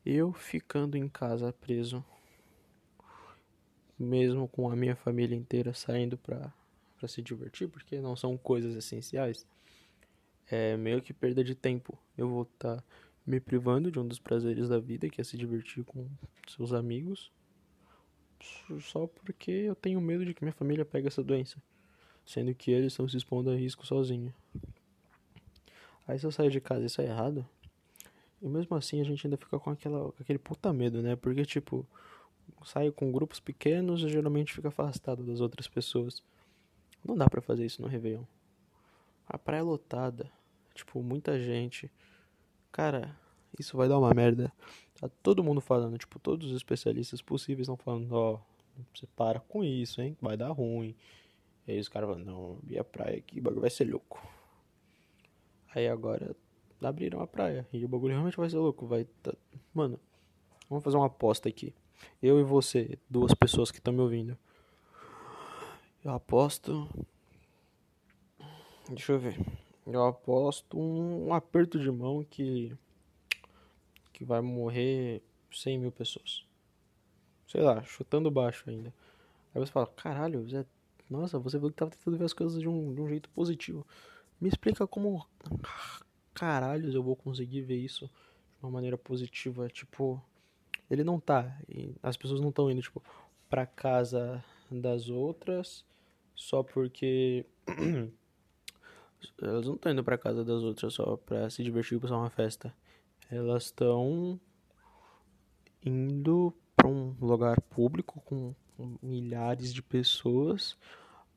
eu 0.05 0.33
ficando 0.33 0.97
em 0.97 1.09
casa 1.09 1.53
preso, 1.53 2.05
mesmo 3.99 4.47
com 4.49 4.71
a 4.71 4.77
minha 4.77 4.95
família 4.95 5.37
inteira 5.37 5.73
saindo 5.73 6.17
pra, 6.19 6.53
pra 6.99 7.09
se 7.09 7.23
divertir, 7.23 7.69
porque 7.69 8.01
não 8.01 8.15
são 8.17 8.37
coisas 8.37 8.75
essenciais, 8.77 9.47
é 10.51 10.77
meio 10.77 11.01
que 11.01 11.13
perda 11.13 11.43
de 11.43 11.55
tempo. 11.55 11.99
Eu 12.17 12.29
vou 12.29 12.43
estar 12.43 12.77
tá 12.77 12.85
me 13.27 13.41
privando 13.41 13.91
de 13.91 13.99
um 13.99 14.07
dos 14.07 14.19
prazeres 14.19 14.69
da 14.69 14.79
vida, 14.79 15.09
que 15.09 15.21
é 15.21 15.25
se 15.25 15.37
divertir 15.37 15.85
com 15.85 16.07
seus 16.49 16.73
amigos, 16.73 17.33
só 18.81 19.07
porque 19.07 19.51
eu 19.51 19.75
tenho 19.75 20.01
medo 20.01 20.25
de 20.25 20.35
que 20.35 20.43
minha 20.43 20.53
família 20.53 20.85
pegue 20.85 21.09
essa 21.09 21.23
doença, 21.23 21.63
sendo 22.25 22.55
que 22.55 22.71
eles 22.71 22.93
estão 22.93 23.09
se 23.09 23.17
expondo 23.17 23.51
a 23.51 23.57
risco 23.57 23.87
sozinho. 23.87 24.35
Aí 26.07 26.19
se 26.19 26.27
eu 26.27 26.33
sair 26.33 26.51
de 26.51 26.61
casa 26.61 26.85
isso 26.85 27.01
é 27.01 27.07
errado, 27.07 27.47
e 28.43 28.49
mesmo 28.49 28.77
assim 28.77 29.01
a 29.01 29.05
gente 29.05 29.27
ainda 29.27 29.37
fica 29.37 29.59
com, 29.59 29.71
aquela, 29.71 30.13
aquele 30.21 30.39
puta 30.39 30.73
medo, 30.73 31.01
né? 31.01 31.17
Porque, 31.17 31.45
tipo, 31.47 31.87
saio 32.65 32.93
com 32.93 33.11
grupos 33.11 33.41
pequenos 33.41 34.03
e 34.03 34.09
geralmente 34.09 34.53
fica 34.53 34.69
afastado 34.69 35.23
das 35.23 35.41
outras 35.41 35.67
pessoas. 35.67 36.23
Não 37.05 37.17
dá 37.17 37.29
para 37.29 37.41
fazer 37.41 37.65
isso 37.65 37.81
no 37.81 37.89
Réveillon. 37.89 38.25
A 39.27 39.39
praia 39.39 39.61
é 39.61 39.63
lotada, 39.63 40.31
tipo, 40.75 41.03
muita 41.03 41.41
gente. 41.41 41.91
Cara, 42.71 43.17
isso 43.59 43.77
vai 43.77 43.89
dar 43.89 43.99
uma 43.99 44.13
merda. 44.13 44.53
Tá 45.01 45.09
todo 45.23 45.43
mundo 45.43 45.61
falando, 45.61 45.99
tipo, 45.99 46.19
todos 46.19 46.51
os 46.51 46.57
especialistas 46.57 47.21
possíveis 47.21 47.67
estão 47.67 47.77
falando, 47.77 48.13
ó, 48.13 48.35
oh, 48.35 48.39
você 48.95 49.07
para 49.17 49.41
com 49.41 49.65
isso, 49.65 50.01
hein? 50.01 50.17
Vai 50.21 50.37
dar 50.37 50.51
ruim. 50.51 50.95
E 51.67 51.73
aí 51.73 51.79
os 51.79 51.89
caras 51.89 52.09
falam, 52.09 52.25
não, 52.25 52.59
e 52.69 52.79
a 52.79 52.85
praia 52.85 53.19
aqui, 53.19 53.41
o 53.41 53.43
bagulho 53.43 53.63
vai 53.63 53.71
ser 53.71 53.91
louco. 53.91 54.23
Aí 55.75 55.89
agora 55.89 56.37
abriram 56.83 57.21
a 57.21 57.27
praia. 57.27 57.67
E 57.73 57.85
o 57.85 57.89
bagulho 57.89 58.13
realmente 58.13 58.37
vai 58.37 58.49
ser 58.49 58.59
louco. 58.59 58.87
Vai. 58.87 59.05
Tá... 59.23 59.35
Mano, 59.73 59.99
vamos 60.69 60.85
fazer 60.85 60.97
uma 60.97 61.07
aposta 61.07 61.49
aqui. 61.49 61.75
Eu 62.23 62.39
e 62.41 62.45
você, 62.45 62.99
duas 63.09 63.35
pessoas 63.35 63.71
que 63.71 63.79
estão 63.79 63.93
me 63.93 64.01
ouvindo. 64.01 64.37
Eu 66.05 66.13
aposto. 66.13 66.89
Deixa 68.89 69.13
eu 69.13 69.19
ver. 69.19 69.41
Eu 69.87 70.05
aposto 70.05 70.79
um, 70.79 71.29
um 71.29 71.35
aperto 71.35 71.79
de 71.79 71.91
mão 71.91 72.25
que. 72.25 72.77
Que 74.15 74.25
vai 74.25 74.41
morrer 74.41 75.23
100 75.53 75.79
mil 75.79 75.93
pessoas. 75.93 76.47
Sei 77.47 77.61
lá, 77.61 77.83
chutando 77.83 78.31
baixo 78.31 78.71
ainda. 78.71 78.95
Aí 79.55 79.61
você 79.61 79.71
fala, 79.71 79.87
caralho, 79.87 80.49
Zé, 80.49 80.65
nossa, 81.11 81.39
você 81.39 81.59
viu 81.59 81.69
que 81.69 81.77
tava 81.77 81.91
tentando 81.91 82.17
ver 82.17 82.25
as 82.25 82.33
coisas 82.33 82.59
de 82.59 82.69
um, 82.69 82.95
de 82.95 83.01
um 83.03 83.09
jeito 83.09 83.29
positivo. 83.29 83.87
Me 84.41 84.49
explica 84.49 84.87
como 84.87 85.27
caralhos 86.33 86.95
eu 86.95 87.03
vou 87.03 87.15
conseguir 87.15 87.61
ver 87.61 87.77
isso 87.77 88.07
de 88.07 88.65
uma 88.65 88.71
maneira 88.71 88.97
positiva. 88.97 89.69
Tipo, 89.69 90.23
ele 90.91 91.05
não 91.05 91.21
tá. 91.21 91.61
as 92.03 92.17
pessoas 92.17 92.41
não 92.41 92.49
estão 92.49 92.71
indo, 92.71 92.81
tipo, 92.81 93.03
pra 93.51 93.67
casa 93.67 94.43
das 94.71 95.09
outras 95.09 95.85
só 96.35 96.63
porque. 96.63 97.47
Elas 99.41 99.67
não 99.67 99.75
estão 99.75 99.91
indo 99.91 100.05
pra 100.05 100.19
casa 100.19 100.45
das 100.45 100.63
outras 100.63 100.93
só 100.93 101.17
pra 101.17 101.49
se 101.49 101.65
divertir 101.65 101.97
e 101.97 102.01
passar 102.01 102.19
uma 102.19 102.29
festa. 102.29 102.75
Elas 103.35 103.65
estão 103.65 104.41
indo 105.85 106.55
pra 106.77 106.89
um 106.89 107.15
lugar 107.21 107.61
público 107.61 108.21
com 108.21 108.55
milhares 109.03 109.73
de 109.73 109.83
pessoas 109.83 110.77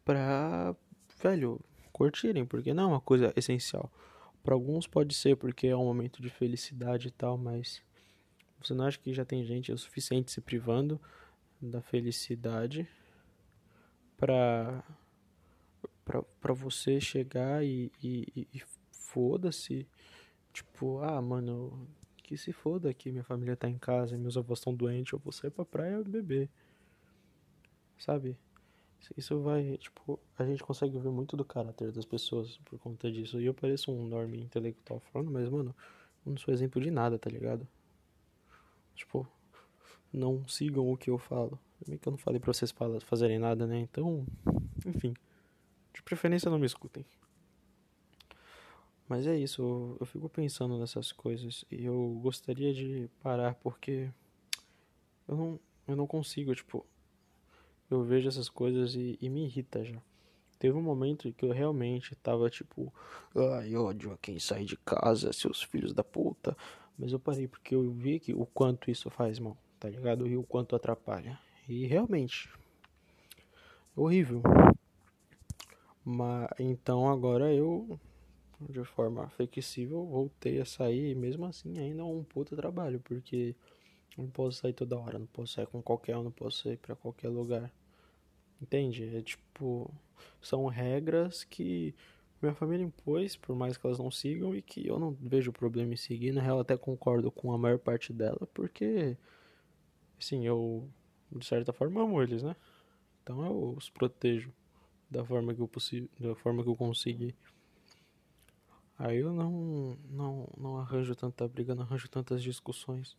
pra, 0.05 0.75
velho, 1.21 1.59
curtirem, 1.91 2.45
porque 2.45 2.73
não 2.73 2.83
é 2.83 2.87
uma 2.87 3.01
coisa 3.01 3.33
essencial. 3.35 3.91
Para 4.43 4.53
alguns 4.53 4.87
pode 4.87 5.13
ser 5.13 5.35
porque 5.35 5.67
é 5.67 5.75
um 5.75 5.85
momento 5.85 6.21
de 6.21 6.29
felicidade 6.29 7.07
e 7.07 7.11
tal, 7.11 7.37
mas 7.37 7.81
você 8.61 8.73
não 8.73 8.85
acha 8.85 8.99
que 8.99 9.13
já 9.13 9.25
tem 9.25 9.43
gente 9.43 9.71
o 9.71 9.77
suficiente 9.77 10.31
se 10.31 10.39
privando 10.39 11.01
da 11.61 11.81
felicidade 11.81 12.87
para 14.15 14.83
para 16.39 16.53
você 16.53 17.01
chegar 17.01 17.65
e, 17.65 17.91
e, 18.01 18.47
e 18.53 18.61
foda-se, 18.91 19.85
tipo, 20.57 20.99
ah, 21.03 21.21
mano, 21.21 21.87
que 22.23 22.35
se 22.35 22.51
foda 22.51 22.93
que 22.93 23.11
minha 23.11 23.23
família 23.23 23.55
tá 23.55 23.69
em 23.69 23.77
casa, 23.77 24.17
meus 24.17 24.37
avós 24.37 24.57
estão 24.57 24.73
doentes, 24.73 25.13
eu 25.13 25.19
vou 25.19 25.31
sair 25.31 25.51
pra 25.51 25.63
praia 25.63 26.03
beber. 26.03 26.49
Sabe? 27.97 28.35
Isso 29.15 29.39
vai, 29.41 29.77
tipo, 29.77 30.19
a 30.37 30.43
gente 30.43 30.63
consegue 30.63 30.97
ver 30.97 31.11
muito 31.11 31.37
do 31.37 31.45
caráter 31.45 31.91
das 31.91 32.05
pessoas 32.05 32.57
por 32.65 32.79
conta 32.79 33.11
disso. 33.11 33.39
E 33.39 33.45
eu 33.45 33.53
pareço 33.53 33.91
um 33.91 34.07
enorme 34.07 34.41
intelectual 34.41 34.99
falando, 34.99 35.31
mas, 35.31 35.47
mano, 35.47 35.75
eu 36.25 36.31
não 36.31 36.37
sou 36.37 36.53
exemplo 36.53 36.81
de 36.81 36.89
nada, 36.89 37.19
tá 37.19 37.29
ligado? 37.29 37.67
Tipo, 38.95 39.27
não 40.11 40.47
sigam 40.47 40.91
o 40.91 40.97
que 40.97 41.09
eu 41.09 41.19
falo. 41.19 41.59
Também 41.79 41.99
que 41.99 42.07
eu 42.07 42.11
não 42.11 42.17
falei 42.17 42.39
pra 42.39 42.51
vocês 42.51 42.73
fazerem 43.01 43.37
nada, 43.37 43.67
né? 43.67 43.79
Então, 43.79 44.25
enfim. 44.85 45.13
De 45.93 46.01
preferência 46.01 46.49
não 46.49 46.57
me 46.59 46.65
escutem. 46.65 47.05
Mas 49.07 49.25
é 49.25 49.37
isso, 49.37 49.61
eu, 49.61 49.97
eu 50.01 50.05
fico 50.05 50.27
pensando 50.27 50.77
nessas 50.77 51.11
coisas 51.11 51.63
e 51.71 51.85
eu 51.85 52.19
gostaria 52.21 52.73
de 52.73 53.09
parar 53.21 53.55
porque 53.55 54.09
eu 55.27 55.35
não, 55.35 55.59
eu 55.87 55.95
não 55.95 56.05
consigo, 56.05 56.53
tipo, 56.53 56.85
eu 57.89 58.03
vejo 58.03 58.27
essas 58.27 58.49
coisas 58.49 58.95
e, 58.95 59.17
e 59.21 59.29
me 59.29 59.45
irrita 59.45 59.83
já. 59.83 60.01
Teve 60.59 60.75
um 60.75 60.81
momento 60.81 61.31
que 61.33 61.45
eu 61.45 61.51
realmente 61.51 62.15
tava 62.15 62.49
tipo, 62.49 62.91
ai, 63.35 63.75
ódio 63.75 64.11
a 64.11 64.17
quem 64.17 64.39
sai 64.39 64.65
de 64.65 64.75
casa, 64.77 65.31
seus 65.31 65.61
filhos 65.61 65.93
da 65.93 66.03
puta. 66.03 66.57
Mas 66.97 67.11
eu 67.11 67.19
parei 67.19 67.47
porque 67.47 67.75
eu 67.75 67.91
vi 67.91 68.19
que 68.19 68.33
o 68.33 68.45
quanto 68.45 68.89
isso 68.89 69.09
faz 69.09 69.37
mal, 69.37 69.55
tá 69.79 69.87
ligado? 69.87 70.27
E 70.27 70.35
o 70.35 70.43
quanto 70.43 70.75
atrapalha. 70.75 71.39
E 71.69 71.85
realmente, 71.85 72.49
horrível. 73.95 74.41
Mas 76.03 76.49
então 76.57 77.07
agora 77.07 77.53
eu, 77.53 77.99
de 78.59 78.83
forma 78.83 79.29
flexível, 79.29 80.05
voltei 80.05 80.59
a 80.59 80.65
sair. 80.65 81.11
E 81.11 81.15
mesmo 81.15 81.45
assim, 81.45 81.77
ainda 81.79 82.01
é 82.01 82.05
um 82.05 82.23
puta 82.23 82.55
trabalho, 82.55 82.99
porque 83.01 83.55
não 84.17 84.27
posso 84.29 84.59
sair 84.59 84.73
toda 84.73 84.97
hora, 84.97 85.19
não 85.19 85.27
posso 85.27 85.53
sair 85.53 85.67
com 85.67 85.81
qualquer 85.81 86.17
um, 86.17 86.23
não 86.23 86.31
posso 86.31 86.63
sair 86.63 86.77
para 86.77 86.95
qualquer 86.95 87.29
lugar. 87.29 87.71
Entende? 88.61 89.15
É 89.15 89.21
tipo, 89.21 89.93
são 90.41 90.65
regras 90.67 91.43
que 91.43 91.93
minha 92.41 92.53
família 92.53 92.85
impôs, 92.85 93.35
por 93.35 93.55
mais 93.55 93.77
que 93.77 93.85
elas 93.85 93.99
não 93.99 94.11
sigam, 94.11 94.55
e 94.55 94.61
que 94.61 94.87
eu 94.87 94.99
não 94.99 95.11
vejo 95.13 95.51
problema 95.51 95.93
em 95.93 95.97
seguir. 95.97 96.31
Na 96.31 96.41
real, 96.41 96.59
até 96.59 96.77
concordo 96.77 97.31
com 97.31 97.51
a 97.53 97.57
maior 97.57 97.79
parte 97.79 98.13
dela, 98.13 98.47
porque, 98.53 99.17
assim, 100.19 100.45
eu, 100.45 100.87
de 101.31 101.45
certa 101.45 101.73
forma, 101.73 102.01
amo 102.01 102.21
eles, 102.21 102.43
né? 102.43 102.55
Então 103.23 103.45
eu 103.45 103.75
os 103.77 103.89
protejo 103.89 104.53
da 105.09 105.23
forma 105.25 105.53
que 105.53 105.61
eu, 105.61 105.69
da 106.19 106.35
forma 106.35 106.63
que 106.63 106.69
eu 106.69 106.75
conseguir. 106.75 107.35
Aí 108.99 109.17
eu 109.17 109.31
não, 109.31 109.97
não, 110.09 110.49
não 110.57 110.77
arranjo 110.77 111.15
tanta 111.15 111.47
briga, 111.47 111.75
não 111.75 111.83
arranjo 111.83 112.09
tantas 112.09 112.41
discussões. 112.41 113.15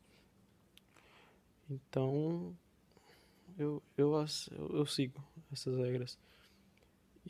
Então, 1.70 2.56
eu, 3.56 3.82
eu, 3.96 4.14
eu, 4.72 4.86
sigo 4.86 5.22
essas 5.52 5.76
regras. 5.76 6.18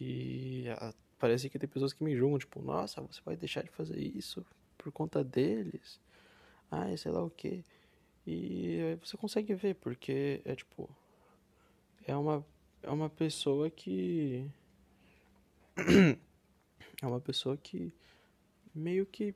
E 0.01 0.67
a, 0.71 0.95
parece 1.19 1.51
que 1.51 1.59
tem 1.59 1.69
pessoas 1.69 1.93
que 1.93 2.03
me 2.03 2.17
julgam, 2.17 2.39
tipo, 2.39 2.63
nossa, 2.63 3.03
você 3.03 3.21
vai 3.25 3.37
deixar 3.37 3.63
de 3.63 3.71
fazer 3.71 3.99
isso 3.99 4.47
por 4.79 4.93
conta 4.93 5.23
deles? 5.23 6.01
Ai, 6.71 6.97
sei 6.97 7.13
lá 7.13 7.23
o 7.23 7.31
que. 7.31 7.65
E 8.27 8.81
aí 8.81 8.95
você 8.97 9.17
consegue 9.17 9.55
ver, 9.55 9.75
porque 9.75 10.41
é 10.45 10.55
tipo. 10.55 10.89
É 12.07 12.17
uma, 12.17 12.45
é 12.83 12.91
uma 12.91 13.11
pessoa 13.11 13.69
que. 13.71 14.51
é 17.03 17.07
uma 17.07 17.21
pessoa 17.21 17.57
que 17.57 17.93
meio 18.79 19.07
que 19.07 19.35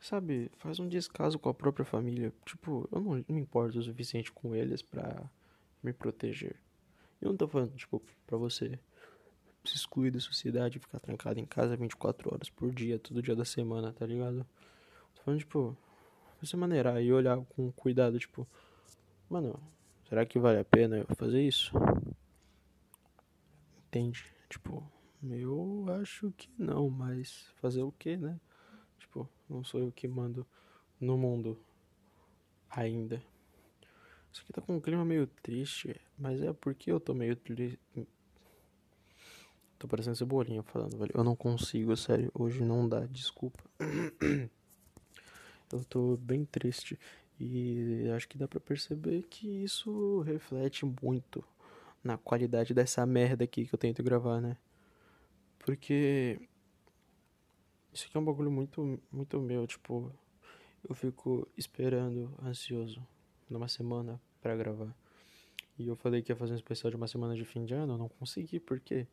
sabe, 0.00 0.50
faz 0.56 0.80
um 0.80 0.88
descaso 0.88 1.38
com 1.38 1.48
a 1.48 1.54
própria 1.54 1.84
família. 1.84 2.32
Tipo, 2.44 2.88
eu 2.90 3.00
não 3.00 3.24
me 3.28 3.40
importo 3.40 3.78
o 3.78 3.82
suficiente 3.82 4.32
com 4.32 4.54
eles 4.54 4.82
pra 4.82 5.30
me 5.82 5.92
proteger. 5.92 6.56
Eu 7.20 7.28
não 7.28 7.36
tô 7.36 7.46
falando, 7.46 7.76
tipo, 7.76 8.02
pra 8.26 8.38
você 8.38 8.78
se 9.64 9.76
excluir 9.76 10.10
da 10.10 10.18
sociedade 10.18 10.78
e 10.78 10.80
ficar 10.80 10.98
trancado 11.00 11.38
em 11.38 11.44
casa 11.44 11.76
24 11.76 12.32
horas 12.32 12.48
por 12.48 12.72
dia, 12.72 12.98
todo 12.98 13.22
dia 13.22 13.36
da 13.36 13.44
semana, 13.44 13.92
tá 13.92 14.06
ligado? 14.06 14.46
Tô 15.14 15.22
falando, 15.22 15.40
tipo, 15.40 15.76
você 16.40 16.56
maneirar 16.56 17.02
e 17.02 17.12
olhar 17.12 17.38
com 17.44 17.70
cuidado, 17.72 18.18
tipo, 18.18 18.48
mano, 19.28 19.60
será 20.08 20.24
que 20.24 20.38
vale 20.38 20.58
a 20.58 20.64
pena 20.64 20.96
eu 20.98 21.14
fazer 21.14 21.42
isso? 21.42 21.72
Entende? 23.86 24.24
Tipo, 24.48 24.82
eu 25.22 25.86
acho 26.00 26.32
que 26.36 26.48
não, 26.58 26.88
mas 26.88 27.52
fazer 27.60 27.82
o 27.82 27.92
que, 27.92 28.16
né? 28.16 28.40
Tipo, 28.98 29.28
não 29.48 29.62
sou 29.64 29.80
eu 29.80 29.92
que 29.92 30.08
mando 30.08 30.46
no 31.00 31.16
mundo 31.16 31.58
ainda. 32.70 33.22
Isso 34.32 34.42
aqui 34.42 34.52
tá 34.52 34.60
com 34.60 34.76
um 34.76 34.80
clima 34.80 35.04
meio 35.04 35.26
triste, 35.26 36.00
mas 36.18 36.40
é 36.40 36.52
porque 36.52 36.92
eu 36.92 37.00
tô 37.00 37.12
meio 37.12 37.34
triste. 37.34 37.78
Tô 39.78 39.88
parecendo 39.88 40.16
cebolinha 40.16 40.62
falando, 40.62 40.96
velho. 40.98 41.10
Eu 41.14 41.24
não 41.24 41.34
consigo, 41.34 41.96
sério. 41.96 42.30
Hoje 42.34 42.62
não 42.62 42.88
dá, 42.88 43.06
desculpa. 43.06 43.64
Eu 45.72 45.84
tô 45.84 46.16
bem 46.16 46.44
triste. 46.44 46.98
E 47.38 48.10
acho 48.14 48.28
que 48.28 48.36
dá 48.36 48.46
pra 48.46 48.60
perceber 48.60 49.22
que 49.22 49.48
isso 49.64 50.20
reflete 50.20 50.84
muito 50.84 51.42
na 52.04 52.18
qualidade 52.18 52.74
dessa 52.74 53.06
merda 53.06 53.44
aqui 53.44 53.66
que 53.66 53.74
eu 53.74 53.78
tento 53.78 54.02
gravar, 54.02 54.40
né? 54.40 54.56
Porque 55.64 56.40
isso 57.92 58.06
aqui 58.06 58.16
é 58.16 58.20
um 58.20 58.24
bagulho 58.24 58.50
muito, 58.50 59.00
muito 59.12 59.40
meu, 59.40 59.66
tipo, 59.66 60.12
eu 60.88 60.94
fico 60.94 61.46
esperando, 61.56 62.32
ansioso, 62.42 63.04
numa 63.48 63.68
semana 63.68 64.20
para 64.40 64.56
gravar. 64.56 64.94
E 65.78 65.88
eu 65.88 65.96
falei 65.96 66.22
que 66.22 66.32
ia 66.32 66.36
fazer 66.36 66.52
um 66.52 66.56
especial 66.56 66.90
de 66.90 66.96
uma 66.96 67.08
semana 67.08 67.34
de 67.34 67.44
fim 67.44 67.64
de 67.64 67.74
ano, 67.74 67.94
eu 67.94 67.98
não 67.98 68.08
consegui, 68.08 68.60
por 68.60 68.80
quê? 68.80 69.06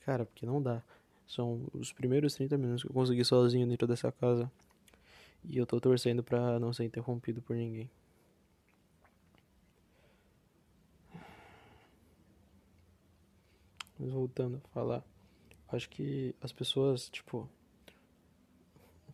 Cara, 0.00 0.24
porque 0.24 0.46
não 0.46 0.62
dá. 0.62 0.82
São 1.26 1.66
os 1.72 1.92
primeiros 1.92 2.34
30 2.34 2.56
minutos 2.56 2.82
que 2.82 2.88
eu 2.88 2.94
consegui 2.94 3.24
sozinho 3.24 3.66
dentro 3.66 3.86
dessa 3.86 4.12
casa. 4.12 4.50
E 5.44 5.56
eu 5.58 5.66
tô 5.66 5.80
torcendo 5.80 6.22
pra 6.22 6.58
não 6.58 6.72
ser 6.72 6.84
interrompido 6.84 7.42
por 7.42 7.56
ninguém. 7.56 7.90
Mas 13.98 14.10
voltando 14.12 14.60
a 14.64 14.68
falar, 14.68 15.04
acho 15.68 15.88
que 15.88 16.34
as 16.40 16.52
pessoas, 16.52 17.08
tipo, 17.08 17.48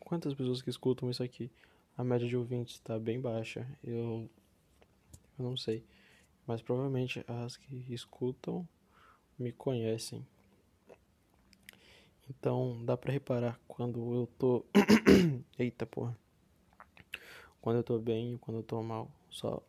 quantas 0.00 0.34
pessoas 0.34 0.62
que 0.62 0.70
escutam 0.70 1.10
isso 1.10 1.22
aqui? 1.22 1.50
A 1.96 2.04
média 2.04 2.28
de 2.28 2.36
ouvintes 2.36 2.78
tá 2.80 2.98
bem 2.98 3.20
baixa. 3.20 3.66
Eu 3.82 4.28
eu 5.38 5.44
não 5.44 5.56
sei, 5.56 5.84
mas 6.46 6.60
provavelmente 6.60 7.24
as 7.26 7.56
que 7.56 7.86
escutam 7.92 8.68
me 9.38 9.50
conhecem. 9.50 10.26
Então 12.28 12.84
dá 12.84 12.96
pra 12.96 13.12
reparar 13.12 13.58
quando 13.66 14.14
eu 14.14 14.26
tô. 14.38 14.64
Eita 15.58 15.86
porra. 15.86 16.16
Quando 17.60 17.76
eu 17.78 17.82
tô 17.82 17.98
bem 17.98 18.34
e 18.34 18.38
quando 18.38 18.58
eu 18.58 18.62
tô 18.62 18.82
mal. 18.82 19.10
Só 19.30 19.62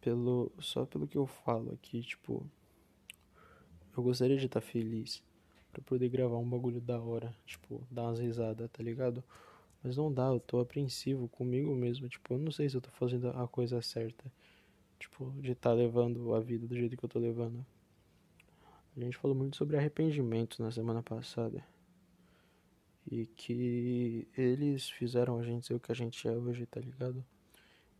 pelo, 0.00 0.52
só 0.58 0.84
pelo 0.84 1.06
que 1.06 1.16
eu 1.16 1.26
falo 1.26 1.72
aqui, 1.72 2.02
tipo. 2.02 2.44
Eu 3.96 4.02
gostaria 4.02 4.36
de 4.36 4.46
estar 4.46 4.60
tá 4.60 4.66
feliz 4.66 5.22
pra 5.72 5.82
poder 5.82 6.08
gravar 6.08 6.36
um 6.38 6.48
bagulho 6.48 6.80
da 6.80 7.00
hora. 7.00 7.34
Tipo, 7.46 7.82
dar 7.90 8.02
umas 8.04 8.18
risadas, 8.18 8.68
tá 8.70 8.82
ligado? 8.82 9.22
Mas 9.82 9.96
não 9.96 10.12
dá, 10.12 10.26
eu 10.26 10.40
tô 10.40 10.60
apreensivo 10.60 11.28
comigo 11.28 11.74
mesmo. 11.74 12.08
Tipo, 12.08 12.34
eu 12.34 12.38
não 12.38 12.52
sei 12.52 12.68
se 12.68 12.76
eu 12.76 12.80
tô 12.80 12.90
fazendo 12.90 13.28
a 13.30 13.48
coisa 13.48 13.80
certa. 13.82 14.24
Tipo, 14.98 15.32
de 15.40 15.52
estar 15.52 15.70
tá 15.70 15.74
levando 15.74 16.34
a 16.34 16.40
vida 16.40 16.66
do 16.66 16.76
jeito 16.76 16.96
que 16.96 17.04
eu 17.04 17.08
tô 17.08 17.18
levando. 17.18 17.64
A 18.96 19.00
gente 19.00 19.16
falou 19.16 19.36
muito 19.36 19.56
sobre 19.56 19.76
arrependimento 19.76 20.62
na 20.62 20.70
semana 20.70 21.02
passada 21.02 21.64
e 23.10 23.26
que 23.26 24.28
eles 24.36 24.88
fizeram 24.88 25.38
a 25.38 25.42
gente 25.42 25.66
ser 25.66 25.74
o 25.74 25.80
que 25.80 25.90
a 25.90 25.94
gente 25.94 26.26
é 26.28 26.32
hoje, 26.32 26.66
tá 26.66 26.80
ligado? 26.80 27.24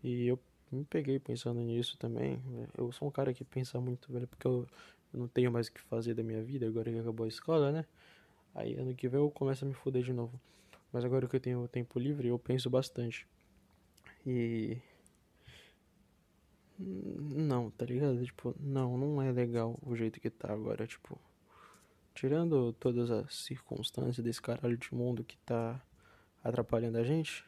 E 0.02 0.26
eu 0.26 0.38
me 0.70 0.84
peguei 0.84 1.18
pensando 1.18 1.60
nisso 1.60 1.96
também. 1.98 2.40
Eu 2.76 2.90
sou 2.92 3.08
um 3.08 3.10
cara 3.10 3.34
que 3.34 3.44
pensa 3.44 3.80
muito, 3.80 4.12
velho, 4.12 4.26
porque 4.28 4.46
eu, 4.46 4.66
eu 5.12 5.20
não 5.20 5.28
tenho 5.28 5.50
mais 5.50 5.68
o 5.68 5.72
que 5.72 5.80
fazer 5.80 6.14
da 6.14 6.22
minha 6.22 6.42
vida 6.42 6.66
agora 6.66 6.90
que 6.90 6.98
acabou 6.98 7.24
a 7.24 7.28
escola, 7.28 7.72
né? 7.72 7.84
Aí 8.54 8.74
ano 8.76 8.94
que 8.94 9.08
vem 9.08 9.20
eu 9.20 9.30
começo 9.30 9.64
a 9.64 9.68
me 9.68 9.74
fuder 9.74 10.02
de 10.02 10.12
novo. 10.12 10.40
Mas 10.92 11.04
agora 11.04 11.28
que 11.28 11.36
eu 11.36 11.40
tenho 11.40 11.66
tempo 11.68 11.98
livre, 11.98 12.28
eu 12.28 12.38
penso 12.38 12.68
bastante. 12.68 13.26
E. 14.26 14.78
Não, 16.78 17.70
tá 17.70 17.84
ligado? 17.84 18.24
Tipo, 18.24 18.54
não, 18.58 18.96
não 18.96 19.22
é 19.22 19.30
legal 19.30 19.78
o 19.82 19.94
jeito 19.94 20.20
que 20.20 20.30
tá 20.30 20.52
agora, 20.52 20.86
tipo. 20.86 21.18
Tirando 22.14 22.72
todas 22.74 23.10
as 23.10 23.34
circunstâncias 23.34 24.24
desse 24.24 24.42
caralho 24.42 24.76
de 24.76 24.92
mundo 24.94 25.24
que 25.24 25.36
tá 25.38 25.80
atrapalhando 26.42 26.98
a 26.98 27.04
gente, 27.04 27.44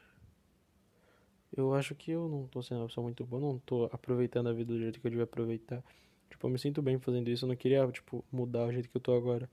eu 1.54 1.74
acho 1.74 1.94
que 1.94 2.10
eu 2.10 2.28
não 2.28 2.46
tô 2.46 2.62
sendo 2.62 2.80
uma 2.80 2.86
pessoa 2.86 3.02
muito 3.02 3.24
boa, 3.26 3.42
não 3.42 3.58
tô 3.58 3.84
aproveitando 3.92 4.48
a 4.48 4.52
vida 4.52 4.72
do 4.72 4.78
jeito 4.78 5.00
que 5.00 5.06
eu 5.06 5.10
devia 5.10 5.24
aproveitar. 5.24 5.82
Tipo, 6.32 6.46
eu 6.46 6.50
me 6.50 6.58
sinto 6.58 6.80
bem 6.80 6.98
fazendo 6.98 7.28
isso, 7.28 7.44
eu 7.44 7.48
não 7.48 7.56
queria, 7.56 7.86
tipo, 7.88 8.24
mudar 8.32 8.66
o 8.66 8.72
jeito 8.72 8.88
que 8.88 8.96
eu 8.96 9.00
tô 9.00 9.14
agora. 9.14 9.50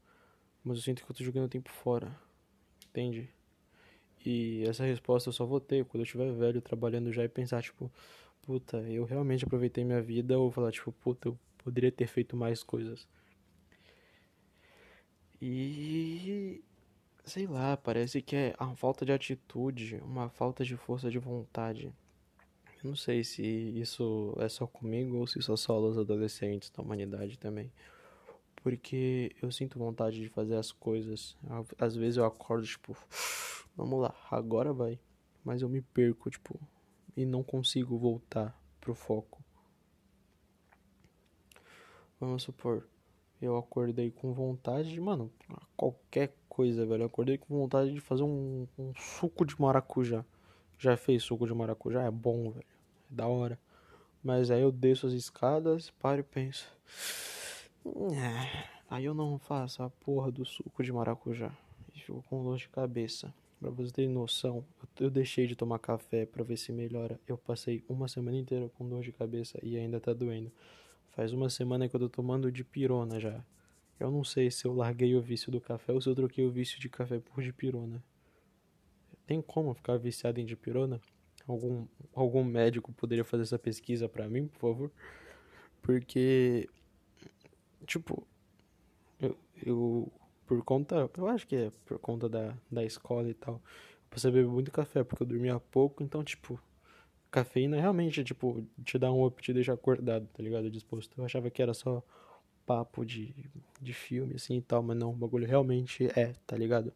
Mas 0.64 0.78
eu 0.78 0.84
sinto 0.84 1.04
que 1.04 1.12
eu 1.12 1.16
tô 1.16 1.24
jogando 1.26 1.50
tempo 1.50 1.70
fora. 1.70 2.10
Entende? 2.90 3.30
E 4.26 4.64
essa 4.66 4.86
resposta 4.86 5.28
eu 5.28 5.34
só 5.34 5.46
vou 5.46 5.60
ter 5.60 5.84
quando 5.86 6.02
eu 6.02 6.04
estiver 6.06 6.32
velho, 6.32 6.62
trabalhando 6.62 7.12
já 7.12 7.22
e 7.24 7.28
pensar, 7.28 7.62
tipo, 7.62 7.92
puta, 8.42 8.78
eu 8.90 9.04
realmente 9.04 9.44
aproveitei 9.44 9.84
minha 9.84 10.02
vida, 10.02 10.40
ou 10.40 10.50
falar, 10.52 10.72
tipo, 10.72 10.90
puta, 10.94 11.28
eu 11.28 11.40
poderia 11.58 11.92
ter 11.92 12.08
feito 12.08 12.38
mais 12.38 12.64
coisas. 12.64 13.06
E 15.42 16.64
sei 17.26 17.46
lá, 17.46 17.76
parece 17.76 18.22
que 18.22 18.36
é 18.38 18.56
uma 18.58 18.76
falta 18.76 19.06
de 19.06 19.12
atitude, 19.12 19.98
uma 19.98 20.30
falta 20.30 20.64
de 20.64 20.78
força 20.78 21.12
de 21.12 21.20
vontade. 21.20 21.94
Eu 22.84 22.90
não 22.90 22.96
sei 22.96 23.24
se 23.24 23.44
isso 23.44 24.34
é 24.40 24.48
só 24.48 24.66
comigo 24.66 25.18
ou 25.18 25.28
se 25.28 25.40
isso 25.40 25.52
é 25.52 25.58
só 25.58 25.80
os 25.80 25.98
adolescentes 25.98 26.70
da 26.70 26.82
humanidade 26.82 27.38
também. 27.38 27.72
Porque 28.56 29.36
eu 29.42 29.52
sinto 29.52 29.78
vontade 29.78 30.20
de 30.20 30.30
fazer 30.30 30.56
as 30.56 30.72
coisas. 30.72 31.36
Às 31.78 31.96
vezes 31.96 32.18
eu 32.18 32.26
acordo, 32.26 32.66
tipo, 32.66 32.96
vamos 33.76 34.00
lá, 34.02 34.16
agora 34.32 34.72
vai. 34.72 35.00
Mas 35.44 35.62
eu 35.62 35.70
me 35.70 35.82
perco, 35.82 36.30
tipo, 36.30 36.60
e 37.16 37.26
não 37.26 37.44
consigo 37.44 37.98
voltar 37.98 38.58
pro 38.80 38.96
foco. 38.96 39.44
Vamos 42.20 42.44
supor, 42.44 42.86
eu 43.42 43.58
acordei 43.58 44.12
com 44.12 44.34
vontade 44.34 44.90
de, 44.90 45.00
mano, 45.00 45.32
qualquer 45.76 46.34
coisa, 46.48 46.86
velho. 46.86 47.04
Eu 47.04 47.08
acordei 47.08 47.38
com 47.38 47.58
vontade 47.58 47.94
de 47.94 48.00
fazer 48.02 48.24
um, 48.24 48.68
um 48.78 48.94
suco 48.96 49.46
de 49.46 49.60
maracujá. 49.60 50.26
Já 50.80 50.96
fez 50.96 51.24
suco 51.24 51.46
de 51.46 51.54
maracujá? 51.54 52.04
É 52.04 52.10
bom, 52.10 52.52
velho. 52.52 52.66
É 53.12 53.16
da 53.16 53.28
hora. 53.28 53.60
Mas 54.24 54.50
aí 54.50 54.62
eu 54.62 54.72
desço 54.72 55.08
as 55.08 55.14
escadas, 55.14 55.92
paro 55.92 56.22
e 56.22 56.24
penso. 56.24 56.72
É. 57.86 58.70
Aí 58.90 59.04
eu 59.04 59.14
não 59.14 59.38
faço 59.38 59.84
a 59.84 59.90
porra 59.90 60.32
do 60.32 60.46
suco 60.46 60.82
de 60.82 60.94
maracujá. 60.94 61.52
E 61.94 62.00
fico 62.00 62.24
com 62.30 62.42
dor 62.44 62.58
de 62.58 62.70
cabeça. 62.70 63.34
Pra 63.60 63.70
vocês 63.70 63.92
terem 63.92 64.10
noção, 64.10 64.64
eu 64.98 65.10
deixei 65.10 65.46
de 65.46 65.54
tomar 65.54 65.80
café 65.80 66.26
para 66.26 66.46
ver 66.46 66.56
se 66.56 66.72
melhora. 66.72 67.20
Eu 67.28 67.38
passei 67.38 67.84
uma 67.90 68.08
semana 68.08 68.38
inteira 68.38 68.70
com 68.70 68.88
dor 68.88 69.02
de 69.02 69.12
cabeça 69.12 69.60
e 69.62 69.76
ainda 69.76 70.00
tá 70.00 70.14
doendo. 70.14 70.50
Faz 71.10 71.34
uma 71.34 71.50
semana 71.50 71.90
que 71.90 71.96
eu 71.96 72.00
tô 72.00 72.08
tomando 72.08 72.50
de 72.50 72.64
pirona 72.64 73.20
já. 73.20 73.44
Eu 74.00 74.10
não 74.10 74.24
sei 74.24 74.50
se 74.50 74.66
eu 74.66 74.74
larguei 74.74 75.14
o 75.14 75.22
vício 75.22 75.52
do 75.52 75.60
café 75.60 75.92
ou 75.92 76.00
se 76.00 76.08
eu 76.08 76.16
troquei 76.16 76.46
o 76.46 76.50
vício 76.50 76.80
de 76.80 76.88
café 76.88 77.20
por 77.20 77.44
de 77.44 77.52
pirona. 77.52 78.02
Tem 79.30 79.44
como 79.44 79.76
ficar 79.76 79.96
viciado 79.96 80.40
em 80.40 80.44
dipirona? 80.44 81.00
Algum, 81.48 81.86
algum 82.16 82.44
médico 82.44 82.92
poderia 82.92 83.24
fazer 83.24 83.44
essa 83.44 83.60
pesquisa 83.60 84.10
para 84.10 84.28
mim, 84.28 84.48
por 84.48 84.60
favor? 84.60 84.92
Porque, 85.84 86.68
tipo, 87.86 88.26
eu, 89.22 89.38
eu, 89.64 90.12
por 90.48 90.64
conta, 90.64 91.08
eu 91.16 91.28
acho 91.28 91.46
que 91.46 91.56
é 91.56 91.72
por 91.86 92.00
conta 92.00 92.28
da, 92.28 92.58
da 92.72 92.84
escola 92.84 93.30
e 93.30 93.36
tal, 93.36 93.54
eu 93.54 93.62
passei 94.10 94.32
a 94.32 94.34
beber 94.34 94.50
muito 94.50 94.72
café 94.72 95.04
porque 95.04 95.22
eu 95.22 95.28
dormia 95.28 95.60
pouco, 95.60 96.02
então, 96.02 96.24
tipo, 96.24 96.60
cafeína 97.30 97.80
realmente, 97.80 98.24
tipo, 98.24 98.66
te 98.84 98.98
dá 98.98 99.12
um 99.12 99.24
up, 99.24 99.40
te 99.44 99.54
deixa 99.54 99.74
acordado, 99.74 100.28
tá 100.34 100.42
ligado? 100.42 100.72
Disposto. 100.72 101.16
Eu 101.22 101.26
achava 101.26 101.52
que 101.52 101.62
era 101.62 101.76
só 101.76 102.02
papo 102.66 103.06
de, 103.06 103.32
de 103.80 103.94
filme, 103.94 104.34
assim 104.34 104.58
e 104.58 104.62
tal, 104.64 104.82
mas 104.82 104.98
não, 104.98 105.12
o 105.12 105.16
bagulho 105.16 105.46
realmente 105.46 106.08
é, 106.20 106.34
tá 106.48 106.58
ligado? 106.58 106.92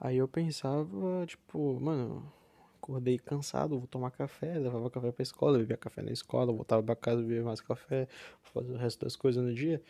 Aí 0.00 0.16
eu 0.18 0.28
pensava, 0.28 1.26
tipo, 1.26 1.78
mano, 1.80 2.32
acordei 2.76 3.18
cansado, 3.18 3.78
vou 3.78 3.86
tomar 3.88 4.10
café, 4.12 4.58
levava 4.58 4.88
café 4.90 5.10
pra 5.12 5.22
escola, 5.22 5.58
bebia 5.58 5.76
café 5.76 6.02
na 6.02 6.12
escola, 6.12 6.52
voltava 6.52 6.82
pra 6.82 6.96
casa, 6.96 7.20
bebia 7.20 7.42
mais 7.42 7.60
café, 7.60 8.08
fazer 8.42 8.72
o 8.72 8.76
resto 8.76 9.04
das 9.04 9.16
coisas 9.16 9.44
no 9.44 9.52
dia. 9.52 9.82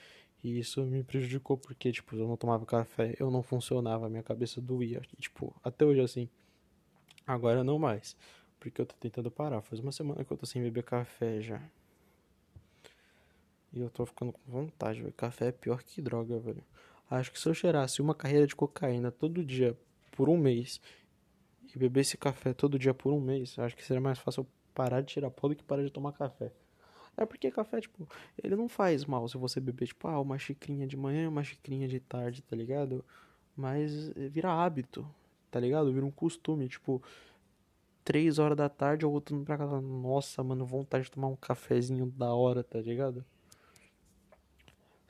E 0.43 0.59
isso 0.59 0.83
me 0.85 1.03
prejudicou 1.03 1.57
porque, 1.57 1.93
tipo, 1.93 2.17
eu 2.17 2.27
não 2.27 2.37
tomava 2.37 2.65
café, 2.65 3.15
eu 3.19 3.31
não 3.31 3.43
funcionava, 3.43 4.09
minha 4.09 4.23
cabeça 4.23 4.61
doía. 4.61 5.03
Tipo, 5.19 5.55
até 5.63 5.85
hoje 5.85 6.01
assim. 6.01 6.29
Agora 7.27 7.63
não 7.63 7.79
mais. 7.79 8.17
Porque 8.59 8.81
eu 8.81 8.87
tô 8.87 8.95
tentando 8.97 9.31
parar. 9.31 9.61
Faz 9.63 9.81
uma 9.81 9.93
semana 9.93 10.25
que 10.25 10.33
eu 10.33 10.37
tô 10.37 10.47
sem 10.47 10.63
beber 10.63 10.85
café 10.85 11.41
já. 11.41 11.61
E 13.73 13.81
eu 13.81 13.91
tô 13.91 14.07
ficando 14.07 14.33
com 14.33 14.41
vontade, 14.51 15.03
velho. 15.03 15.13
Café 15.13 15.49
é 15.49 15.53
pior 15.53 15.83
que 15.83 16.01
droga, 16.01 16.39
velho. 16.39 16.65
Acho 17.11 17.33
que 17.33 17.39
se 17.39 17.49
eu 17.49 17.55
cheirasse 17.55 18.01
uma 18.01 18.15
carreira 18.15 18.47
de 18.47 18.55
cocaína 18.55 19.11
todo 19.11 19.45
dia 19.45 19.77
por 20.19 20.29
um 20.29 20.37
mês 20.37 20.81
e 21.73 21.79
bebesse 21.79 22.17
café 22.17 22.53
todo 22.53 22.77
dia 22.77 22.93
por 22.93 23.13
um 23.13 23.21
mês, 23.21 23.57
acho 23.57 23.77
que 23.77 23.85
seria 23.85 24.01
mais 24.01 24.19
fácil 24.19 24.45
parar 24.75 25.01
de 25.01 25.07
tirar 25.07 25.31
pó 25.31 25.47
do 25.47 25.55
que 25.55 25.63
parar 25.63 25.85
de 25.85 25.93
tomar 25.93 26.11
café. 26.11 26.53
É 27.17 27.25
porque 27.25 27.53
café, 27.53 27.81
tipo, 27.81 28.09
ele 28.43 28.57
não 28.57 28.69
faz 28.69 29.05
mal 29.05 29.29
se 29.29 29.39
você 29.39 29.61
beber, 29.61 29.87
tipo, 29.87 30.09
ah, 30.09 30.21
uma 30.21 30.37
xicrinha 30.37 30.89
de 30.89 30.97
manhã 30.97 31.23
e 31.23 31.29
uma 31.29 31.45
xicrinha 31.45 31.87
de 31.87 32.01
tarde, 32.01 32.43
tá 32.43 32.57
ligado? 32.57 33.05
Mas 33.57 34.09
vira 34.17 34.53
hábito, 34.53 35.09
tá 35.53 35.61
ligado? 35.61 35.93
Vira 35.93 36.05
um 36.05 36.11
costume, 36.11 36.69
tipo, 36.69 37.01
três 38.05 38.41
horas 38.41 38.57
da 38.57 38.69
tarde, 38.69 39.05
eu 39.05 39.11
voltando 39.11 39.45
pra 39.45 39.57
casa. 39.57 39.81
Nossa, 39.81 40.43
mano, 40.43 40.67
vontade 40.67 41.05
de 41.05 41.13
tomar 41.13 41.29
um 41.29 41.37
cafezinho 41.37 42.07
da 42.07 42.35
hora, 42.35 42.65
tá 42.65 42.81
ligado? 42.81 43.25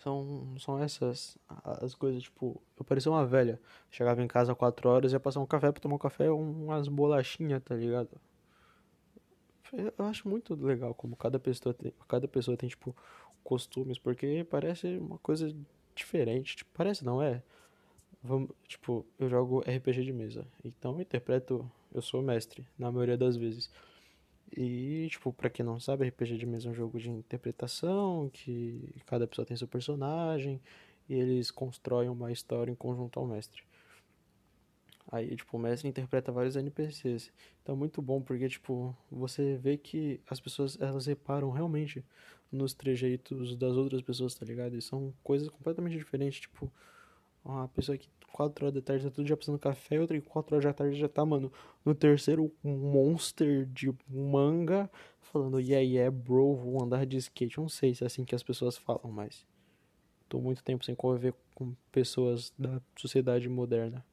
São, 0.08 0.54
são 0.58 0.82
essas 0.82 1.36
as 1.82 1.94
coisas, 1.94 2.22
tipo, 2.22 2.62
eu 2.78 2.84
parecia 2.84 3.12
uma 3.12 3.26
velha. 3.26 3.60
Chegava 3.90 4.22
em 4.22 4.26
casa 4.26 4.52
às 4.52 4.58
4 4.58 4.88
horas, 4.88 5.12
ia 5.12 5.20
passar 5.20 5.40
um 5.40 5.46
café 5.46 5.70
pra 5.70 5.82
tomar 5.82 5.96
um 5.96 5.98
café, 5.98 6.30
umas 6.30 6.88
bolachinhas, 6.88 7.62
tá 7.62 7.74
ligado? 7.74 8.18
Eu 9.98 10.06
acho 10.06 10.26
muito 10.26 10.54
legal 10.54 10.94
como 10.94 11.14
cada 11.14 11.38
pessoa 11.38 11.74
tem, 11.74 11.92
cada 12.08 12.26
pessoa 12.26 12.56
tem, 12.56 12.70
tipo, 12.70 12.96
costumes, 13.44 13.98
porque 13.98 14.46
parece 14.50 14.96
uma 14.96 15.18
coisa 15.18 15.54
diferente. 15.94 16.56
Tipo, 16.56 16.70
parece, 16.72 17.04
não 17.04 17.20
é? 17.22 17.42
Vamos, 18.22 18.50
tipo, 18.66 19.04
eu 19.18 19.28
jogo 19.28 19.62
RPG 19.66 20.04
de 20.04 20.12
mesa, 20.12 20.46
então 20.64 20.94
eu 20.94 21.02
interpreto, 21.02 21.70
eu 21.92 22.00
sou 22.00 22.22
mestre, 22.22 22.66
na 22.78 22.90
maioria 22.90 23.18
das 23.18 23.36
vezes. 23.36 23.70
E, 24.56 25.08
tipo, 25.10 25.32
pra 25.32 25.50
quem 25.50 25.64
não 25.64 25.78
sabe, 25.78 26.06
RPG 26.06 26.36
de 26.36 26.46
mesa 26.46 26.68
é 26.68 26.70
um 26.72 26.74
jogo 26.74 26.98
de 26.98 27.10
interpretação, 27.10 28.30
que 28.32 28.94
cada 29.06 29.26
pessoa 29.26 29.44
tem 29.44 29.56
seu 29.56 29.68
personagem, 29.68 30.60
e 31.08 31.14
eles 31.14 31.50
constroem 31.50 32.08
uma 32.08 32.32
história 32.32 32.70
em 32.70 32.74
conjunto 32.74 33.18
ao 33.18 33.26
mestre. 33.26 33.62
Aí, 35.10 35.34
tipo, 35.34 35.56
o 35.56 35.60
mestre 35.60 35.88
interpreta 35.88 36.30
vários 36.30 36.54
NPCs. 36.56 37.32
Então 37.62 37.74
é 37.74 37.78
muito 37.78 38.02
bom, 38.02 38.20
porque, 38.20 38.48
tipo, 38.48 38.96
você 39.10 39.56
vê 39.56 39.76
que 39.78 40.20
as 40.26 40.38
pessoas, 40.38 40.78
elas 40.80 41.06
reparam 41.06 41.50
realmente 41.50 42.04
nos 42.52 42.74
trejeitos 42.74 43.56
das 43.56 43.76
outras 43.76 44.02
pessoas, 44.02 44.34
tá 44.34 44.44
ligado? 44.44 44.76
E 44.76 44.82
são 44.82 45.12
coisas 45.22 45.48
completamente 45.48 45.96
diferentes, 45.96 46.40
tipo, 46.40 46.70
uma 47.44 47.68
pessoa 47.68 47.96
que 47.96 48.08
4 48.32 48.66
horas 48.66 48.74
da 48.74 48.80
tarde 48.80 49.04
tá 49.04 49.10
tudo 49.10 49.26
já 49.26 49.36
passando 49.36 49.58
café, 49.58 49.96
e 49.96 49.98
outra 49.98 50.20
que 50.20 50.26
4 50.26 50.54
horas 50.54 50.64
da 50.64 50.72
tarde 50.72 50.98
já 50.98 51.08
tá, 51.08 51.24
mano, 51.24 51.52
no 51.84 51.94
terceiro 51.94 52.52
monster 52.62 53.66
de 53.66 53.92
manga, 54.08 54.90
falando, 55.20 55.60
yeah, 55.60 55.82
yeah, 55.84 56.10
bro, 56.10 56.54
vou 56.54 56.82
andar 56.82 57.04
de 57.04 57.16
skate. 57.16 57.58
Não 57.58 57.68
sei 57.68 57.94
se 57.94 58.04
é 58.04 58.06
assim 58.06 58.24
que 58.24 58.34
as 58.34 58.42
pessoas 58.42 58.76
falam, 58.76 59.10
mas 59.10 59.46
tô 60.28 60.40
muito 60.40 60.62
tempo 60.62 60.84
sem 60.84 60.94
conviver 60.94 61.34
com 61.54 61.74
pessoas 61.90 62.52
da 62.58 62.80
sociedade 62.96 63.48
moderna, 63.48 64.04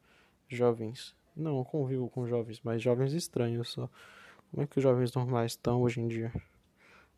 jovens. 0.47 1.15
Não, 1.36 1.60
eu 1.60 1.65
convivo 1.65 2.10
com 2.10 2.25
jovens, 2.25 2.62
mas 2.63 2.82
jovens 2.82 3.13
estranhos 3.13 3.69
só. 3.69 3.89
Como 4.49 4.63
é 4.63 4.67
que 4.67 4.78
os 4.78 4.84
jovens 4.84 5.13
normais 5.13 5.51
estão 5.51 5.82
hoje 5.82 5.99
em 5.99 6.08
dia? 6.08 6.32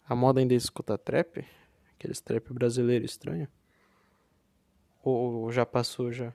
A 0.10 0.16
moda 0.16 0.40
ainda 0.40 0.54
escuta 0.54 0.98
trap? 0.98 1.46
Aqueles 1.96 2.20
trap 2.20 2.52
brasileiro 2.52 3.06
estranho? 3.06 3.48
Ou 5.04 5.52
já 5.52 5.66
passou 5.66 6.12
já? 6.12 6.34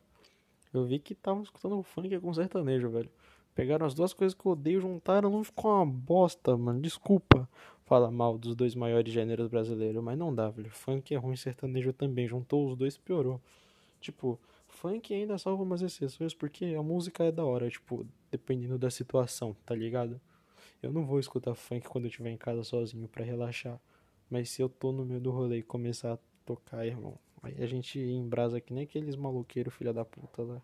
Eu 0.73 0.85
vi 0.85 0.99
que 0.99 1.13
estavam 1.13 1.43
escutando 1.43 1.83
funk 1.83 2.19
com 2.19 2.33
sertanejo, 2.33 2.89
velho. 2.91 3.11
Pegaram 3.55 3.85
as 3.85 3.95
duas 3.95 4.15
coisas 4.15 4.35
que 4.35 4.47
eu 4.47 4.53
odeio, 4.53 4.81
juntaram, 4.81 5.31
não 5.31 5.45
ficou 5.45 5.71
uma 5.71 5.87
bosta, 5.87 6.57
mano. 6.57 6.81
Desculpa 6.81 7.49
falar 7.85 8.11
mal 8.11 8.39
dos 8.39 8.55
dois 8.55 8.75
maiores 8.75 9.13
gêneros 9.13 9.49
brasileiros, 9.49 10.03
mas 10.03 10.17
não 10.17 10.35
dá, 10.35 10.49
velho. 10.49 10.71
Funk 10.71 11.15
é 11.15 11.19
ruim, 11.19 11.37
sertanejo 11.37 11.93
também. 11.93 12.27
Juntou 12.27 12.67
os 12.71 12.77
dois, 12.77 12.97
piorou. 12.97 13.39
Tipo, 14.01 14.41
funk 14.67 15.13
ainda 15.13 15.37
salva 15.37 15.63
umas 15.63 15.83
exceções, 15.83 16.33
porque 16.33 16.75
a 16.77 16.83
música 16.83 17.25
é 17.25 17.31
da 17.31 17.45
hora, 17.45 17.69
tipo, 17.69 18.07
dependendo 18.31 18.79
da 18.79 18.91
situação, 18.91 19.55
tá 19.67 19.75
ligado? 19.75 20.19
Eu 20.83 20.91
não 20.91 21.05
vou 21.05 21.21
escutar 21.21 21.55
funk 21.55 21.87
quando 21.87 22.05
eu 22.05 22.09
estiver 22.09 22.31
em 22.31 22.37
casa 22.39 22.65
sozinho 22.65 23.07
para 23.07 23.25
relaxar. 23.25 23.79
Mas 24.31 24.49
se 24.49 24.63
eu 24.63 24.69
tô 24.71 24.91
no 24.91 25.05
meio 25.05 25.21
do 25.21 25.31
rolê 25.31 25.59
e 25.59 25.63
começar 25.63 26.15
a 26.15 26.19
tocar, 26.47 26.87
irmão, 26.87 27.19
Aí 27.43 27.57
a 27.63 27.67
gente 27.67 27.99
embrasa 27.99 28.61
que 28.61 28.73
nem 28.73 28.85
aqueles 28.85 29.17
maloqueiros, 29.17 29.75
filha 29.75 29.93
da 29.93 30.05
puta 30.05 30.43
lá. 30.43 30.63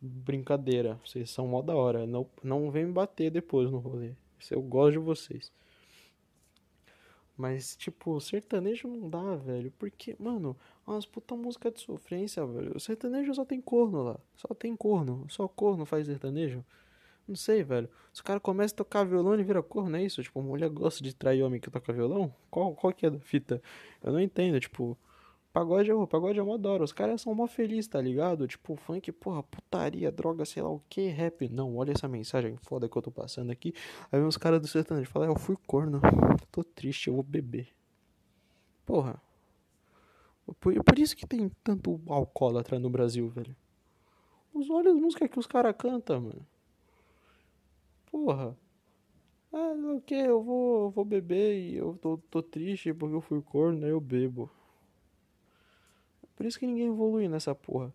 Brincadeira, 0.00 1.00
vocês 1.04 1.30
são 1.30 1.46
mó 1.46 1.62
da 1.62 1.74
hora. 1.74 2.06
Não, 2.06 2.28
não 2.42 2.70
vem 2.70 2.86
me 2.86 2.92
bater 2.92 3.30
depois 3.30 3.70
no 3.70 3.78
rolê. 3.78 4.12
Eu 4.50 4.62
gosto 4.62 4.92
de 4.92 4.98
vocês. 4.98 5.52
Mas, 7.36 7.74
tipo, 7.76 8.20
sertanejo 8.20 8.88
não 8.88 9.08
dá, 9.08 9.36
velho. 9.36 9.72
Porque, 9.78 10.14
mano, 10.18 10.56
umas 10.86 11.06
puta 11.06 11.34
música 11.34 11.70
de 11.70 11.80
sofrência, 11.80 12.44
velho. 12.46 12.76
O 12.76 12.80
sertanejo 12.80 13.34
só 13.34 13.44
tem 13.44 13.60
corno 13.60 14.02
lá. 14.02 14.20
Só 14.36 14.48
tem 14.54 14.76
corno. 14.76 15.26
Só 15.28 15.48
corno 15.48 15.84
faz 15.86 16.06
sertanejo. 16.06 16.64
Não 17.26 17.36
sei, 17.36 17.62
velho. 17.62 17.88
Se 18.12 18.20
o 18.20 18.24
cara 18.24 18.40
começa 18.40 18.74
a 18.74 18.76
tocar 18.76 19.04
violão 19.04 19.38
e 19.38 19.42
vira 19.42 19.62
corno, 19.62 19.96
é 19.96 20.04
isso? 20.04 20.22
Tipo, 20.22 20.42
mulher 20.42 20.68
gosta 20.68 21.02
de 21.02 21.14
trair 21.14 21.42
homem 21.42 21.60
que 21.60 21.70
toca 21.70 21.92
violão? 21.92 22.34
Qual, 22.50 22.74
qual 22.74 22.92
que 22.92 23.06
é 23.06 23.08
a 23.08 23.18
fita? 23.20 23.62
Eu 24.02 24.12
não 24.12 24.20
entendo, 24.20 24.60
tipo. 24.60 24.96
Pagode, 25.52 25.92
oh, 25.92 26.06
pagode 26.06 26.38
é 26.40 26.42
mó 26.42 26.56
da 26.56 26.82
Os 26.82 26.92
caras 26.92 27.20
são 27.20 27.34
mó 27.34 27.46
felizes, 27.46 27.86
tá 27.86 28.00
ligado? 28.00 28.48
Tipo, 28.48 28.74
funk, 28.74 29.12
porra, 29.12 29.42
putaria, 29.42 30.10
droga, 30.10 30.46
sei 30.46 30.62
lá 30.62 30.70
o 30.70 30.80
que, 30.88 31.08
rap. 31.08 31.46
Não, 31.50 31.76
olha 31.76 31.92
essa 31.92 32.08
mensagem 32.08 32.56
foda 32.62 32.88
que 32.88 32.96
eu 32.96 33.02
tô 33.02 33.10
passando 33.10 33.52
aqui. 33.52 33.74
Aí 34.10 34.18
vem 34.18 34.26
os 34.26 34.38
caras 34.38 34.60
do 34.60 34.66
sertanejo 34.66 35.10
falam, 35.10 35.28
eu 35.28 35.38
fui 35.38 35.56
corno. 35.66 36.00
Tô 36.50 36.64
triste, 36.64 37.08
eu 37.08 37.14
vou 37.14 37.22
beber. 37.22 37.68
Porra. 38.86 39.20
Por, 40.58 40.82
por 40.82 40.98
isso 40.98 41.14
que 41.14 41.26
tem 41.26 41.50
tanto 41.62 42.00
alcoólatra 42.08 42.78
no 42.78 42.88
Brasil, 42.88 43.28
velho. 43.28 43.54
Os 44.54 44.70
olha 44.70 44.90
as 44.90 44.96
músicas 44.96 45.28
que 45.28 45.38
os 45.38 45.46
caras 45.46 45.74
cantam, 45.76 46.20
mano. 46.22 46.46
Porra. 48.10 48.56
Ah, 49.52 49.74
o 49.96 50.00
que? 50.00 50.14
Eu 50.14 50.42
vou, 50.42 50.90
vou 50.90 51.04
beber 51.04 51.58
e 51.58 51.76
eu 51.76 51.98
tô, 52.00 52.16
tô 52.30 52.42
triste 52.42 52.94
porque 52.94 53.14
eu 53.14 53.20
fui 53.20 53.42
corno, 53.42 53.84
aí 53.84 53.90
eu 53.90 54.00
bebo. 54.00 54.50
Por 56.36 56.46
isso 56.46 56.58
que 56.58 56.66
ninguém 56.66 56.88
evolui 56.88 57.28
nessa 57.28 57.54
porra. 57.54 57.92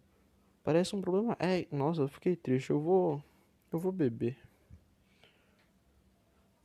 Parece 0.64 0.96
um 0.96 1.02
problema. 1.02 1.36
É, 1.40 1.66
nossa, 1.72 2.02
eu 2.02 2.08
fiquei 2.08 2.36
triste. 2.36 2.70
Eu 2.70 2.80
vou. 2.80 3.24
Eu 3.72 3.80
vou 3.80 3.92
beber. 3.92 4.38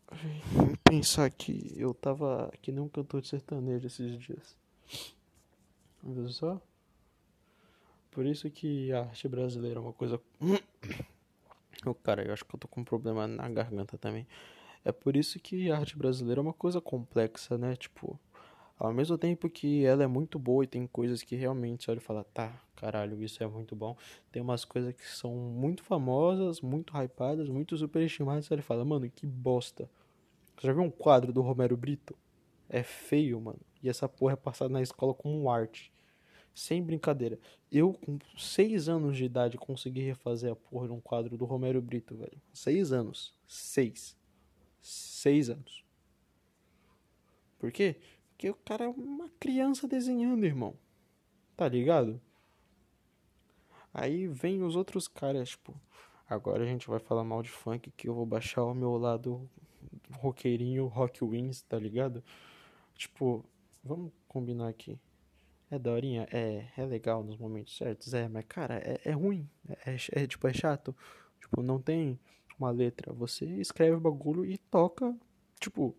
Pensar 0.85 1.31
que 1.31 1.73
eu 1.77 1.95
tava 1.95 2.53
que 2.61 2.71
nem 2.73 2.81
um 2.81 2.89
cantor 2.89 3.21
de 3.21 3.29
sertanejo 3.29 3.87
esses 3.87 4.19
dias. 4.19 4.57
Viu 6.03 6.29
só? 6.29 6.61
Por 8.11 8.27
isso 8.27 8.51
que 8.51 8.93
a 8.93 9.01
arte 9.01 9.27
brasileira 9.27 9.79
é 9.79 9.83
uma 9.83 9.93
coisa. 9.93 10.21
oh, 11.87 11.95
cara, 11.95 12.25
eu 12.25 12.33
acho 12.33 12.45
que 12.45 12.55
eu 12.55 12.61
tô 12.61 12.69
com 12.69 12.83
um 12.83 12.85
problema 12.85 13.27
na 13.27 13.49
garganta 13.49 13.97
também. 13.97 14.27
É 14.85 14.93
por 14.93 15.17
isso 15.17 15.39
que 15.39 15.71
a 15.71 15.79
arte 15.79 15.97
brasileira 15.97 16.41
é 16.41 16.43
uma 16.43 16.53
coisa 16.53 16.81
complexa, 16.81 17.57
né? 17.57 17.75
Tipo, 17.77 18.19
ao 18.87 18.92
mesmo 18.92 19.16
tempo 19.16 19.49
que 19.49 19.85
ela 19.85 20.03
é 20.03 20.07
muito 20.09 20.40
boa 20.40 20.64
e 20.64 20.66
tem 20.66 20.88
coisas 20.88 21.23
que 21.23 21.37
realmente 21.37 21.85
você 21.85 21.92
olha 21.92 21.99
e 21.99 22.03
fala, 22.03 22.25
tá, 22.25 22.53
caralho, 22.75 23.23
isso 23.23 23.40
é 23.40 23.47
muito 23.47 23.77
bom. 23.77 23.97
Tem 24.33 24.42
umas 24.42 24.64
coisas 24.64 24.92
que 24.92 25.09
são 25.09 25.33
muito 25.33 25.85
famosas, 25.85 26.61
muito 26.61 26.92
hypadas, 26.97 27.49
muito 27.49 27.77
superestimadas. 27.77 28.47
Você 28.47 28.55
olha 28.55 28.61
e 28.61 28.64
fala, 28.64 28.85
mano, 28.85 29.09
que 29.09 29.25
bosta. 29.25 29.88
Você 30.57 30.66
já 30.66 30.73
viu 30.73 30.83
um 30.83 30.90
quadro 30.90 31.33
do 31.33 31.40
Romero 31.42 31.77
Brito? 31.77 32.16
É 32.68 32.83
feio, 32.83 33.40
mano. 33.40 33.61
E 33.81 33.88
essa 33.88 34.09
porra 34.09 34.33
é 34.33 34.37
passada 34.37 34.73
na 34.73 34.83
escola 34.83 35.14
como 35.14 35.49
arte. 35.49 35.92
Sem 36.53 36.83
brincadeira. 36.83 37.38
Eu, 37.71 37.92
com 37.92 38.18
seis 38.37 38.88
anos 38.88 39.16
de 39.16 39.25
idade, 39.25 39.57
consegui 39.57 40.01
refazer 40.01 40.51
a 40.51 40.57
porra 40.57 40.88
de 40.88 40.92
um 40.92 41.01
quadro 41.01 41.38
do 41.38 41.45
Romero 41.45 41.81
Brito, 41.81 42.16
velho. 42.16 42.40
Seis 42.53 42.90
anos. 42.90 43.33
Seis. 43.47 44.16
Seis 44.81 45.49
anos. 45.49 45.85
Por 47.61 47.71
quê? 47.71 47.97
Porque 48.33 48.51
o 48.51 48.55
cara 48.55 48.85
é 48.85 48.88
uma 48.88 49.29
criança 49.38 49.87
desenhando, 49.87 50.45
irmão. 50.45 50.75
Tá 51.57 51.68
ligado? 51.68 52.21
Aí 53.95 54.27
vem 54.27 54.62
os 54.62 54.75
outros 54.75 55.07
caras, 55.07 55.51
tipo, 55.51 55.79
agora 56.29 56.64
a 56.64 56.66
gente 56.66 56.88
vai 56.88 56.99
falar 56.99 57.25
mal 57.25 57.42
de 57.42 57.51
funk 57.51 57.90
que 57.90 58.09
eu 58.09 58.14
vou 58.14 58.25
baixar 58.25 58.64
o 58.64 58.75
meu 58.75 58.97
lado 58.97 59.49
roqueirinho, 60.12 60.87
rock 60.87 61.25
wins, 61.25 61.62
tá 61.62 61.79
ligado? 61.79 62.23
Tipo, 62.95 63.45
vamos 63.85 64.12
combinar 64.27 64.68
aqui. 64.68 64.99
É 65.71 65.79
daorinha? 65.79 66.27
É, 66.31 66.66
é 66.77 66.85
legal 66.85 67.23
nos 67.23 67.37
momentos 67.37 67.77
certos, 67.77 68.12
é, 68.12 68.29
mas 68.29 68.45
cara, 68.47 68.77
é, 68.79 69.01
é 69.05 69.12
ruim. 69.12 69.49
É, 69.68 69.92
é, 69.92 70.23
é 70.23 70.27
tipo, 70.27 70.47
é 70.47 70.53
chato. 70.53 70.95
Tipo, 71.40 71.62
não 71.62 71.81
tem 71.81 72.18
uma 72.59 72.71
letra. 72.71 73.12
Você 73.12 73.45
escreve 73.45 73.97
o 73.97 74.01
bagulho 74.01 74.45
e 74.45 74.59
toca, 74.59 75.14
tipo, 75.59 75.97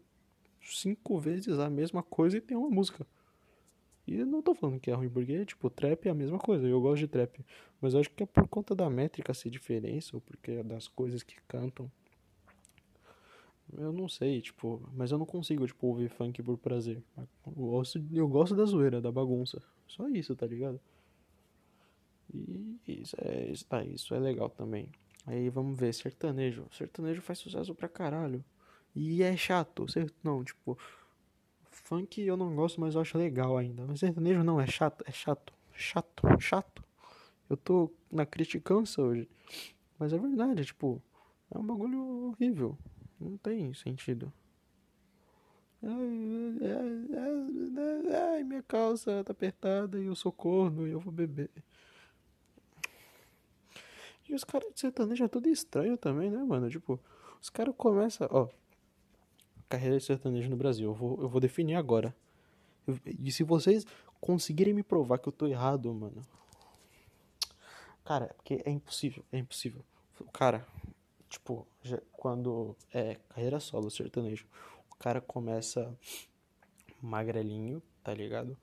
cinco 0.64 1.20
vezes 1.20 1.60
a 1.60 1.70
mesma 1.70 2.04
coisa 2.04 2.38
e 2.38 2.42
tem 2.42 2.58
uma 2.58 2.70
música. 2.70 3.06
E 4.06 4.16
eu 4.16 4.26
não 4.26 4.42
tô 4.42 4.54
falando 4.54 4.80
que 4.80 4.92
é 4.92 4.94
ruim, 4.94 5.10
porque, 5.10 5.46
tipo, 5.46 5.70
trap 5.70 6.08
é 6.08 6.12
a 6.12 6.14
mesma 6.14 6.38
coisa, 6.38 6.68
eu 6.68 6.80
gosto 6.82 7.00
de 7.00 7.08
trap. 7.08 7.40
Mas 7.80 7.94
eu 7.94 8.02
acho 8.02 8.10
que 8.10 8.24
é 8.24 8.26
por 8.26 8.48
conta 8.48 8.76
da 8.76 8.90
métrica 8.90 9.34
ser 9.34 9.50
diferença, 9.50 10.16
ou 10.16 10.22
porque 10.22 10.52
é 10.52 10.64
das 10.64 10.88
coisas 10.88 11.24
que 11.24 11.36
cantam. 11.48 11.90
Eu 13.78 13.94
não 13.94 14.08
sei, 14.10 14.42
tipo, 14.42 14.82
mas 14.94 15.12
eu 15.12 15.18
não 15.18 15.26
consigo, 15.26 15.66
tipo, 15.66 15.88
ouvir 15.88 16.10
funk 16.10 16.44
por 16.44 16.58
prazer. 16.58 17.02
Eu 17.46 17.52
gosto, 17.54 18.04
eu 18.12 18.28
gosto 18.28 18.56
da 18.56 18.66
zoeira, 18.66 19.02
da 19.02 19.12
bagunça. 19.12 19.62
Só 19.88 20.08
isso, 20.10 20.36
tá 20.36 20.46
ligado? 20.46 20.80
E 22.34 22.78
isso 22.88 23.16
é, 23.20 23.52
isso, 23.52 23.66
tá, 23.66 23.84
isso 23.84 24.14
é 24.14 24.20
legal 24.20 24.50
também. 24.50 24.90
Aí 25.26 25.50
vamos 25.50 25.80
ver, 25.80 25.94
sertanejo. 25.94 26.68
Sertanejo 26.72 27.22
faz 27.22 27.40
sucesso 27.40 27.74
pra 27.74 27.88
caralho. 27.88 28.44
E 28.96 29.24
é 29.24 29.36
chato, 29.36 29.86
não, 30.24 30.44
tipo, 30.44 30.78
funk 31.70 32.22
eu 32.22 32.38
não 32.38 32.56
gosto, 32.56 32.80
mas 32.80 32.96
eu 32.96 33.02
acho 33.02 33.18
legal 33.18 33.58
ainda. 33.58 33.86
Mas 33.86 34.00
sertanejo 34.00 34.44
não, 34.44 34.62
é 34.62 34.68
chato, 34.68 35.04
é 35.08 35.12
chato, 35.12 35.54
chato, 35.74 36.40
chato. 36.40 36.84
Eu 37.50 37.58
tô 37.58 37.92
na 38.12 38.26
criticância 38.26 39.04
hoje. 39.04 39.28
Mas 39.98 40.14
é 40.14 40.18
verdade, 40.18 40.66
tipo, 40.66 41.02
é 41.52 41.58
um 41.58 41.66
bagulho 41.66 42.30
horrível. 42.30 42.78
Não 43.20 43.38
tem 43.38 43.74
sentido. 43.74 44.32
Ai, 45.82 46.60
ai, 48.14 48.44
minha 48.44 48.64
calça 48.64 49.24
tá 49.24 49.34
apertada 49.34 50.00
e 50.00 50.06
eu 50.06 50.16
sou 50.16 50.32
corno 50.32 50.88
e 50.88 50.92
eu 50.92 51.00
vou 51.00 51.12
beber. 51.12 51.50
E 54.28 54.34
os 54.34 54.44
caras 54.44 54.74
de 54.74 54.80
sertanejo 54.80 55.26
é 55.26 55.28
tudo 55.28 55.50
estranho 55.50 55.98
também, 55.98 56.30
né, 56.30 56.42
mano? 56.44 56.70
Tipo, 56.70 57.00
os 57.42 57.50
caras 57.50 57.76
começam. 57.78 58.28
Ó, 58.32 58.48
carreira 59.70 59.98
de 59.98 60.04
sertanejo 60.04 60.50
no 60.50 60.56
Brasil. 60.56 60.90
Eu 60.90 60.94
vou, 60.94 61.22
eu 61.22 61.30
vou 61.30 61.42
definir 61.42 61.76
agora. 61.76 62.16
E 63.06 63.32
se 63.32 63.44
vocês 63.44 63.86
conseguirem 64.20 64.74
me 64.74 64.84
provar 64.84 65.20
que 65.20 65.28
eu 65.28 65.34
tô 65.34 65.48
errado, 65.48 65.94
mano. 65.94 66.22
Cara, 68.04 68.28
porque 68.36 68.62
é 68.66 68.70
impossível, 68.70 69.24
é 69.32 69.38
impossível. 69.38 69.84
Cara, 70.34 70.66
tipo, 71.30 71.66
já, 71.82 72.00
quando 72.12 72.76
é 72.94 73.16
carreira 73.30 73.60
solo 73.60 73.90
sertanejo, 73.90 74.46
o 74.92 74.96
cara 74.96 75.22
começa 75.22 75.98
magrelinho, 77.02 77.82
tá 78.04 78.14
ligado? 78.14 78.58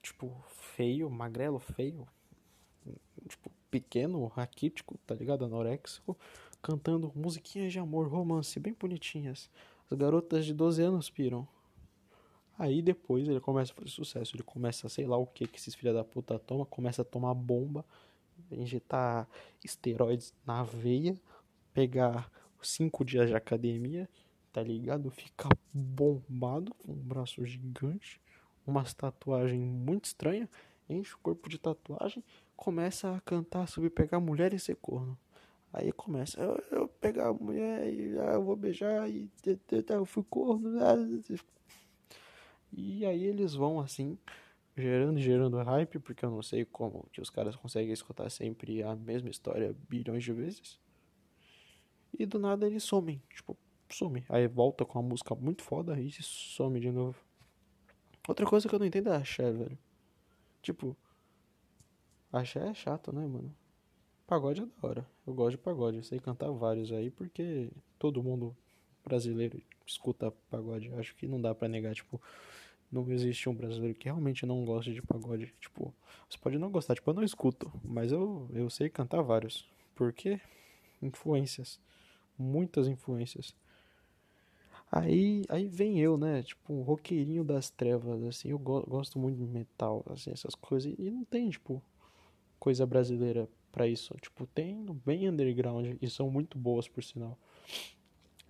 Tipo, 0.00 0.32
feio, 0.48 1.10
magrelo, 1.10 1.58
feio. 1.58 2.06
Tipo, 3.28 3.50
pequeno, 3.70 4.26
raquítico, 4.26 4.98
tá 5.06 5.14
ligado? 5.14 5.44
Anoréxico, 5.44 6.16
cantando 6.62 7.12
musiquinhas 7.14 7.72
de 7.72 7.78
amor, 7.78 8.08
romance, 8.08 8.58
bem 8.60 8.72
bonitinhas. 8.72 9.50
As 9.90 9.98
garotas 9.98 10.46
de 10.46 10.54
12 10.54 10.80
anos 10.82 11.10
piram. 11.10 11.46
Aí 12.58 12.80
depois 12.80 13.28
ele 13.28 13.40
começa 13.40 13.72
a 13.72 13.74
fazer 13.74 13.90
sucesso, 13.90 14.36
ele 14.36 14.42
começa, 14.42 14.88
sei 14.88 15.06
lá 15.06 15.16
o 15.16 15.26
que 15.26 15.46
que 15.46 15.58
esses 15.58 15.74
filha 15.74 15.92
da 15.92 16.04
puta 16.04 16.38
toma, 16.38 16.64
começa 16.64 17.02
a 17.02 17.04
tomar 17.04 17.34
bomba, 17.34 17.84
injetar 18.50 19.28
esteroides 19.64 20.32
na 20.46 20.62
veia, 20.62 21.18
pegar 21.74 22.30
cinco 22.62 23.04
dias 23.04 23.28
de 23.28 23.34
academia, 23.34 24.08
tá 24.52 24.62
ligado? 24.62 25.10
Ficar 25.10 25.48
bombado, 25.72 26.72
com 26.74 26.92
um 26.92 27.02
braço 27.02 27.44
gigante, 27.44 28.20
umas 28.66 28.94
tatuagens 28.94 29.60
muito 29.60 30.04
estranhas, 30.04 30.48
enche 30.88 31.14
o 31.14 31.18
corpo 31.18 31.48
de 31.48 31.58
tatuagem 31.58 32.22
começa 32.54 33.16
a 33.16 33.20
cantar 33.20 33.66
sobre 33.66 33.90
pegar 33.90 34.20
mulher 34.20 34.54
e 34.54 34.58
ser 34.58 34.76
corno. 34.76 35.18
Aí 35.72 35.90
começa, 35.90 36.40
eu, 36.40 36.62
eu 36.70 36.88
pegar 36.88 37.28
a 37.28 37.32
mulher 37.32 37.92
e 37.92 38.18
ah, 38.18 38.34
eu 38.34 38.44
vou 38.44 38.54
beijar 38.54 39.08
e 39.08 39.30
eu 39.88 40.04
fui 40.04 40.22
corno. 40.28 40.70
Né? 40.70 41.40
E 42.72 43.06
aí 43.06 43.24
eles 43.24 43.54
vão 43.54 43.80
assim, 43.80 44.18
gerando 44.76 45.18
e 45.18 45.22
gerando 45.22 45.56
hype, 45.62 45.98
porque 45.98 46.24
eu 46.24 46.30
não 46.30 46.42
sei 46.42 46.64
como 46.64 47.08
que 47.10 47.20
os 47.20 47.30
caras 47.30 47.56
conseguem 47.56 47.92
escutar 47.92 48.30
sempre 48.30 48.82
a 48.82 48.94
mesma 48.94 49.30
história 49.30 49.74
bilhões 49.88 50.22
de 50.22 50.32
vezes. 50.32 50.78
E 52.18 52.26
do 52.26 52.38
nada 52.38 52.66
eles 52.66 52.82
somem, 52.82 53.22
tipo, 53.34 53.56
some. 53.88 54.24
Aí 54.28 54.46
volta 54.46 54.84
com 54.84 54.98
uma 54.98 55.08
música 55.08 55.34
muito 55.34 55.62
foda 55.62 55.98
e 55.98 56.10
some 56.20 56.78
de 56.80 56.90
novo. 56.90 57.18
Outra 58.28 58.46
coisa 58.46 58.68
que 58.68 58.74
eu 58.74 58.78
não 58.78 58.86
entendo 58.86 59.08
é 59.08 59.12
a 59.12 59.18
axé, 59.18 59.50
velho. 59.50 59.78
Tipo, 60.60 60.96
Axé 62.32 62.66
é 62.66 62.72
chato, 62.72 63.12
né, 63.12 63.26
mano? 63.26 63.54
Pagode 64.26 64.62
é 64.62 64.66
da 64.66 64.88
hora. 64.88 65.06
Eu 65.26 65.34
gosto 65.34 65.52
de 65.52 65.58
pagode. 65.58 65.96
Eu 65.98 66.02
sei 66.02 66.18
cantar 66.18 66.50
vários 66.50 66.92
aí 66.92 67.10
porque 67.10 67.70
todo 67.98 68.22
mundo 68.22 68.56
brasileiro 69.04 69.60
escuta 69.86 70.32
pagode. 70.50 70.92
Acho 70.94 71.14
que 71.16 71.26
não 71.26 71.40
dá 71.40 71.54
para 71.54 71.68
negar, 71.68 71.94
tipo, 71.94 72.20
não 72.90 73.10
existe 73.10 73.48
um 73.48 73.54
brasileiro 73.54 73.98
que 73.98 74.04
realmente 74.04 74.46
não 74.46 74.64
gosta 74.64 74.92
de 74.92 75.02
pagode. 75.02 75.52
Tipo, 75.60 75.94
você 76.28 76.38
pode 76.38 76.58
não 76.58 76.70
gostar, 76.70 76.94
tipo, 76.94 77.10
eu 77.10 77.14
não 77.14 77.22
escuto, 77.22 77.70
mas 77.84 78.12
eu, 78.12 78.48
eu 78.52 78.70
sei 78.70 78.88
cantar 78.88 79.22
vários. 79.22 79.68
Porque 79.94 80.40
influências, 81.00 81.80
muitas 82.38 82.86
influências. 82.88 83.54
Aí, 84.90 85.42
aí 85.48 85.66
vem 85.68 85.98
eu, 86.00 86.18
né? 86.18 86.42
Tipo, 86.42 86.72
um 86.74 86.82
roqueirinho 86.82 87.42
das 87.42 87.70
trevas, 87.70 88.22
assim. 88.24 88.50
Eu 88.50 88.58
go 88.58 88.82
gosto 88.82 89.18
muito 89.18 89.38
de 89.38 89.46
metal, 89.46 90.04
assim, 90.10 90.30
essas 90.30 90.54
coisas. 90.54 90.94
E 90.98 91.10
não 91.10 91.24
tem, 91.24 91.48
tipo, 91.48 91.82
coisa 92.58 92.86
brasileira 92.86 93.48
para 93.72 93.88
isso. 93.88 94.14
Tipo, 94.20 94.46
tem 94.46 94.84
bem 95.04 95.28
underground 95.28 95.96
e 96.00 96.10
são 96.10 96.30
muito 96.30 96.58
boas 96.58 96.86
por 96.86 97.02
sinal. 97.02 97.36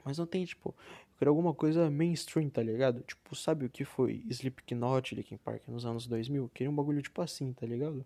Mas 0.05 0.19
não 0.19 0.27
tem, 0.27 0.45
tipo, 0.45 0.71
eu 0.71 1.19
quero 1.19 1.31
alguma 1.31 1.55
coisa 1.55 1.89
mainstream, 1.89 2.51
tá 2.51 2.63
ligado? 2.63 3.03
Tipo, 3.03 3.37
sabe 3.37 3.65
o 3.65 3.71
que 3.71 3.85
foi 3.85 4.25
Slipknot, 4.29 5.15
Linkin 5.15 5.37
Park 5.37 5.69
nos 5.69 5.87
anos 5.87 6.07
2000? 6.09 6.51
Queria 6.53 6.71
um 6.71 6.75
bagulho 6.75 7.01
tipo 7.01 7.23
assim, 7.23 7.53
tá 7.53 7.65
ligado? 7.65 8.05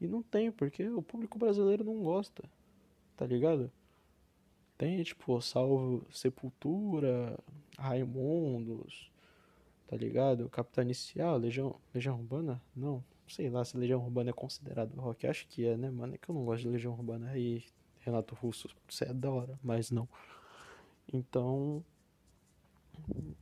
E 0.00 0.06
não 0.06 0.22
tem, 0.22 0.50
porque 0.50 0.88
o 0.88 1.00
público 1.00 1.38
brasileiro 1.38 1.84
não 1.84 2.02
gosta, 2.02 2.42
tá 3.16 3.24
ligado? 3.24 3.70
Tem, 4.76 5.02
tipo, 5.02 5.40
Salvo 5.40 6.04
Sepultura, 6.10 7.38
Raimundos, 7.78 9.10
tá 9.86 9.96
ligado? 9.96 10.48
Capitão 10.50 10.84
Inicial, 10.84 11.38
Legião, 11.38 11.76
Legião 11.94 12.16
Urbana? 12.16 12.60
Não, 12.74 13.02
sei 13.28 13.50
lá 13.50 13.64
se 13.64 13.76
Legião 13.76 14.02
Urbana 14.02 14.30
é 14.30 14.32
considerado 14.32 14.94
rock. 15.00 15.26
Acho 15.26 15.46
que 15.48 15.66
é, 15.66 15.76
né, 15.76 15.90
mano? 15.90 16.14
É 16.14 16.18
que 16.18 16.28
eu 16.28 16.34
não 16.34 16.44
gosto 16.44 16.62
de 16.62 16.68
Legião 16.68 16.92
Urbana. 16.92 17.30
Aí, 17.30 17.64
Renato 18.00 18.34
Russo, 18.34 18.68
você 18.88 19.04
é 19.04 19.12
da 19.12 19.30
hora, 19.30 19.58
mas 19.62 19.90
não. 19.90 20.08
Então, 21.12 21.84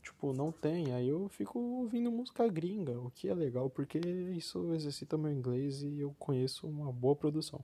tipo, 0.02 0.32
não 0.32 0.52
tem. 0.52 0.92
Aí 0.92 1.08
eu 1.08 1.28
fico 1.28 1.58
ouvindo 1.58 2.10
música 2.10 2.46
gringa, 2.48 2.98
o 2.98 3.10
que 3.10 3.28
é 3.28 3.34
legal, 3.34 3.68
porque 3.70 3.98
isso 3.98 4.74
exercita 4.74 5.18
meu 5.18 5.30
inglês 5.30 5.82
e 5.82 6.00
eu 6.00 6.14
conheço 6.18 6.66
uma 6.66 6.92
boa 6.92 7.16
produção. 7.16 7.60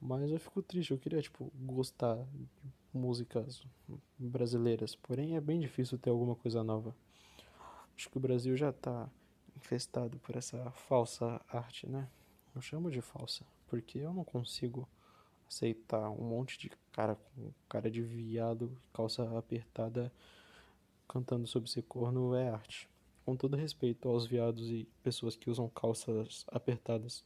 Mas 0.00 0.30
eu 0.30 0.38
fico 0.38 0.62
triste, 0.62 0.90
eu 0.90 0.98
queria, 0.98 1.22
tipo, 1.22 1.50
gostar 1.56 2.16
de 2.16 2.46
músicas 2.92 3.62
brasileiras. 4.18 4.94
Porém, 4.94 5.36
é 5.36 5.40
bem 5.40 5.58
difícil 5.58 5.98
ter 5.98 6.10
alguma 6.10 6.34
coisa 6.36 6.62
nova. 6.62 6.94
Acho 7.96 8.10
que 8.10 8.16
o 8.16 8.20
Brasil 8.20 8.56
já 8.56 8.72
tá 8.72 9.08
infestado 9.64 10.18
por 10.18 10.36
essa 10.36 10.70
falsa 10.72 11.40
arte, 11.48 11.88
né? 11.88 12.06
Eu 12.54 12.60
chamo 12.60 12.90
de 12.90 13.00
falsa, 13.00 13.44
porque 13.66 13.98
eu 13.98 14.12
não 14.12 14.22
consigo 14.22 14.86
aceitar 15.48 16.10
um 16.10 16.22
monte 16.22 16.58
de 16.58 16.70
cara 16.92 17.16
com 17.16 17.50
cara 17.68 17.90
de 17.90 18.02
viado, 18.02 18.76
calça 18.92 19.36
apertada, 19.36 20.12
cantando 21.08 21.46
sobre 21.46 21.70
ser 21.70 21.82
corno 21.82 22.34
é 22.34 22.50
arte. 22.50 22.88
Com 23.24 23.34
todo 23.34 23.56
respeito 23.56 24.06
aos 24.08 24.26
viados 24.26 24.70
e 24.70 24.86
pessoas 25.02 25.34
que 25.34 25.48
usam 25.48 25.68
calças 25.70 26.44
apertadas, 26.48 27.24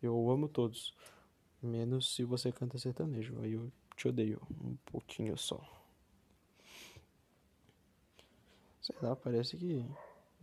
eu 0.00 0.30
amo 0.30 0.48
todos, 0.48 0.94
menos 1.60 2.14
se 2.14 2.22
você 2.22 2.52
canta 2.52 2.78
sertanejo, 2.78 3.40
aí 3.42 3.52
eu 3.52 3.72
te 3.96 4.06
odeio 4.06 4.40
um 4.64 4.76
pouquinho 4.86 5.36
só. 5.36 5.60
Sei 8.80 8.96
lá, 9.02 9.14
parece 9.16 9.56
que 9.56 9.84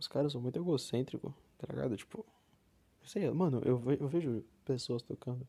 os 0.00 0.08
caras 0.08 0.32
são 0.32 0.40
muito 0.40 0.58
egocêntricos, 0.58 1.32
tá 1.58 1.66
ligado? 1.70 1.96
Tipo, 1.96 2.24
sei, 3.04 3.30
mano, 3.30 3.60
eu, 3.64 3.76
ve 3.76 3.98
eu 4.00 4.08
vejo 4.08 4.42
pessoas 4.64 5.02
tocando 5.02 5.46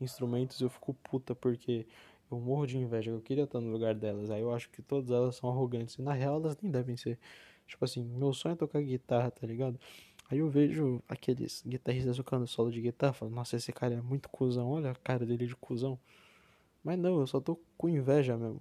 instrumentos 0.00 0.60
e 0.60 0.64
eu 0.64 0.70
fico 0.70 0.94
puta 0.94 1.34
porque 1.34 1.86
eu 2.30 2.38
morro 2.38 2.66
de 2.66 2.76
inveja. 2.78 3.10
Eu 3.10 3.20
queria 3.20 3.44
estar 3.44 3.60
no 3.60 3.70
lugar 3.70 3.94
delas. 3.94 4.30
Aí 4.30 4.42
eu 4.42 4.52
acho 4.54 4.68
que 4.70 4.82
todas 4.82 5.10
elas 5.10 5.36
são 5.36 5.48
arrogantes. 5.50 5.96
E 5.96 6.02
na 6.02 6.12
real 6.12 6.36
elas 6.36 6.56
nem 6.60 6.70
devem 6.70 6.96
ser. 6.96 7.18
Tipo 7.66 7.84
assim, 7.84 8.04
meu 8.04 8.32
sonho 8.34 8.52
é 8.52 8.56
tocar 8.56 8.82
guitarra, 8.82 9.30
tá 9.30 9.46
ligado? 9.46 9.78
Aí 10.30 10.38
eu 10.38 10.48
vejo 10.50 11.02
aqueles 11.08 11.62
guitarristas 11.66 12.16
tocando 12.16 12.46
solo 12.46 12.70
de 12.70 12.80
guitarra, 12.80 13.12
falo, 13.12 13.30
nossa, 13.30 13.56
esse 13.56 13.72
cara 13.72 13.94
é 13.94 14.00
muito 14.00 14.28
cuzão, 14.28 14.68
olha 14.70 14.90
a 14.90 14.94
cara 14.94 15.24
dele 15.26 15.46
de 15.46 15.56
cuzão. 15.56 15.98
Mas 16.82 16.98
não, 16.98 17.20
eu 17.20 17.26
só 17.26 17.40
tô 17.40 17.58
com 17.76 17.88
inveja 17.88 18.36
mesmo. 18.36 18.60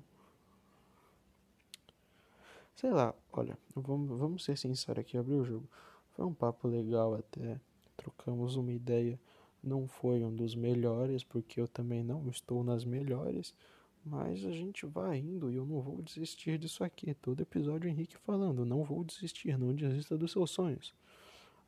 Sei 2.76 2.90
lá, 2.90 3.14
olha, 3.32 3.58
vamos, 3.76 4.18
vamos 4.18 4.44
ser 4.44 4.58
sinceros 4.58 5.02
aqui, 5.02 5.18
abrir 5.18 5.36
o 5.36 5.46
jogo. 5.46 5.70
Foi 6.12 6.26
um 6.26 6.34
papo 6.34 6.68
legal 6.68 7.14
até, 7.14 7.60
trocamos 7.96 8.56
uma 8.56 8.72
ideia. 8.72 9.20
Não 9.64 9.88
foi 9.88 10.24
um 10.24 10.36
dos 10.36 10.56
melhores, 10.56 11.24
porque 11.24 11.62
eu 11.62 11.68
também 11.68 12.04
não 12.04 12.28
estou 12.30 12.64
nas 12.64 12.84
melhores. 12.84 13.54
Mas 14.04 14.44
a 14.44 14.52
gente 14.52 14.86
vai 14.86 15.20
indo 15.20 15.50
e 15.50 15.56
eu 15.56 15.66
não 15.66 15.80
vou 15.82 16.02
desistir 16.02 16.58
disso 16.58 16.84
aqui. 16.84 17.14
Todo 17.14 17.42
episódio 17.42 17.90
Henrique 17.90 18.18
falando, 18.18 18.66
não 18.66 18.84
vou 18.84 19.04
desistir, 19.04 19.58
não 19.58 19.74
desista 19.74 20.18
dos 20.18 20.32
seus 20.32 20.52
sonhos. 20.52 20.94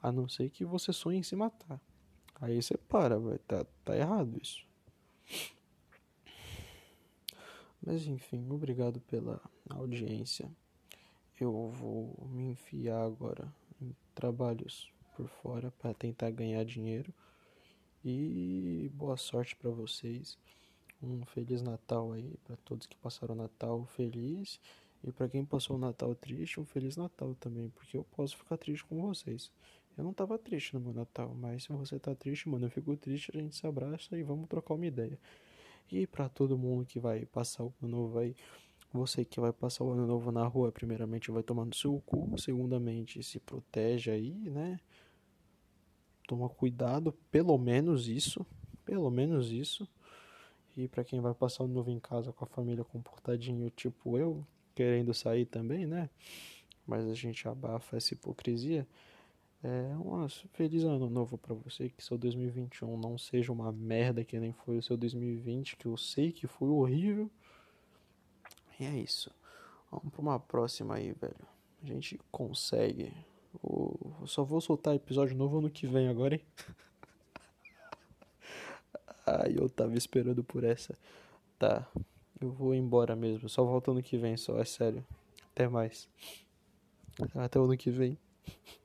A 0.02 0.12
não 0.12 0.28
ser 0.28 0.50
que 0.50 0.65
você 0.65 0.91
sonhe 0.91 1.20
em 1.20 1.24
se 1.24 1.36
matar. 1.36 1.80
Aí 2.41 2.62
você 2.62 2.76
para, 2.76 3.18
vai 3.18 3.38
tá, 3.38 3.65
tá 3.86 3.96
errado 3.96 4.38
isso. 4.41 4.65
Mas 7.82 8.06
enfim, 8.06 8.46
obrigado 8.50 9.00
pela 9.00 9.39
audiência 9.70 10.52
eu 11.43 11.69
vou 11.69 12.15
me 12.32 12.52
enfiar 12.52 13.04
agora 13.04 13.54
em 13.82 13.95
trabalhos 14.13 14.91
por 15.15 15.28
fora 15.28 15.71
para 15.80 15.93
tentar 15.93 16.32
ganhar 16.32 16.63
dinheiro. 16.63 17.13
E 18.04 18.89
boa 18.93 19.17
sorte 19.17 19.56
para 19.56 19.69
vocês. 19.69 20.38
Um 21.02 21.26
feliz 21.26 21.62
Natal 21.62 22.13
aí 22.13 22.38
para 22.45 22.56
todos 22.58 22.88
que 22.88 22.95
passaram 22.98 23.36
o 23.36 23.38
Natal 23.38 23.86
feliz 23.86 24.60
e 25.04 25.12
para 25.12 25.28
quem 25.28 25.45
passou 25.45 25.76
o 25.76 25.80
Natal 25.80 26.15
triste, 26.15 26.60
um 26.60 26.65
feliz 26.65 26.98
Natal 26.98 27.36
também, 27.36 27.69
porque 27.69 27.98
eu 27.98 28.04
posso 28.15 28.38
ficar 28.38 28.58
triste 28.58 28.84
com 28.86 29.02
vocês. 29.02 29.52
Eu 29.98 30.04
não 30.04 30.13
tava 30.13 30.38
triste 30.38 30.74
no 30.74 30.80
meu 30.80 30.93
Natal, 30.93 31.34
mas 31.36 31.63
se 31.63 31.71
você 31.71 32.00
tá 32.00 32.15
triste, 32.15 32.50
mano, 32.50 32.65
eu 32.65 32.69
fico 32.69 32.98
triste, 32.98 33.32
a 33.34 33.39
gente 33.39 33.56
se 33.56 33.65
abraça 33.67 34.17
e 34.17 34.24
vamos 34.24 34.48
trocar 34.48 34.74
uma 34.74 34.86
ideia. 34.86 35.17
E 35.91 36.08
para 36.08 36.28
todo 36.28 36.58
mundo 36.58 36.86
que 36.86 37.00
vai 37.00 37.26
passar 37.26 37.63
o 37.63 37.74
ano 37.82 37.91
novo 37.91 38.19
aí, 38.19 38.36
Você 38.95 39.25
que 39.25 39.41
vai 39.41 39.51
passar 39.51 39.84
o 39.84 39.91
ano 39.91 40.08
novo 40.08 40.31
na 40.31 40.47
rua, 40.47 40.71
primeiramente 40.71 41.29
vai 41.29 41.43
tomar 41.43 41.65
no 41.65 41.75
seu 41.75 42.01
cu, 42.05 42.34
segundamente 42.38 43.21
se 43.21 43.41
protege 43.41 44.10
aí, 44.10 44.31
né? 44.31 44.79
Toma 46.25 46.47
cuidado, 46.47 47.12
pelo 47.29 47.58
menos 47.58 48.08
isso, 48.08 48.45
pelo 48.86 49.12
menos 49.12 49.51
isso. 49.51 49.86
E 50.77 50.88
para 50.88 51.03
quem 51.03 51.19
vai 51.19 51.34
passar 51.34 51.63
o 51.63 51.65
ano 51.65 51.73
novo 51.73 51.91
em 51.91 51.99
casa 51.99 52.31
com 52.31 52.45
a 52.45 52.47
família 52.47 52.86
comportadinho, 52.86 53.69
tipo 53.69 54.17
eu, 54.17 54.47
querendo 54.73 55.13
sair 55.13 55.45
também, 55.45 55.86
né? 55.86 56.10
Mas 56.88 57.05
a 57.05 57.13
gente 57.13 57.45
abafa 57.49 57.97
essa 57.97 58.13
hipocrisia. 58.13 58.88
É 59.62 59.93
um 59.97 60.25
feliz 60.53 60.86
ano 60.86 61.10
novo 61.10 61.38
para 61.38 61.53
você, 61.53 61.89
que 61.89 62.01
seu 62.01 62.17
2021 62.17 62.97
não 62.97 63.17
seja 63.17 63.51
uma 63.51 63.73
merda 63.73 64.23
que 64.23 64.39
nem 64.39 64.53
foi 64.53 64.77
o 64.77 64.81
seu 64.81 64.95
2020, 64.95 65.75
que 65.75 65.86
eu 65.86 65.97
sei 65.97 66.31
que 66.31 66.47
foi 66.47 66.69
horrível. 66.69 67.29
E 68.79 68.85
é 68.85 68.97
isso. 68.97 69.31
Vamos 69.91 70.11
para 70.11 70.21
uma 70.21 70.39
próxima 70.39 70.95
aí, 70.95 71.13
velho. 71.13 71.35
A 71.81 71.85
gente 71.85 72.19
consegue. 72.31 73.13
Eu 73.63 73.97
só 74.25 74.43
vou 74.43 74.59
soltar 74.59 74.95
episódio 74.95 75.35
novo 75.35 75.59
ano 75.59 75.69
que 75.69 75.88
vem 75.88 76.07
agora, 76.07 76.35
hein? 76.35 76.41
Ai, 79.25 79.55
eu 79.57 79.69
tava 79.69 79.97
esperando 79.97 80.43
por 80.43 80.63
essa. 80.63 80.97
Tá. 81.57 81.88
Eu 82.39 82.51
vou 82.51 82.75
embora 82.75 83.15
mesmo. 83.15 83.47
Só 83.47 83.63
volta 83.63 83.91
ano 83.91 84.03
que 84.03 84.17
vem, 84.17 84.35
só. 84.35 84.59
É 84.59 84.65
sério. 84.65 85.05
Até 85.51 85.67
mais. 85.67 86.09
Até 87.33 87.59
o 87.59 87.63
ano 87.63 87.77
que 87.77 87.89
vem. 87.89 88.17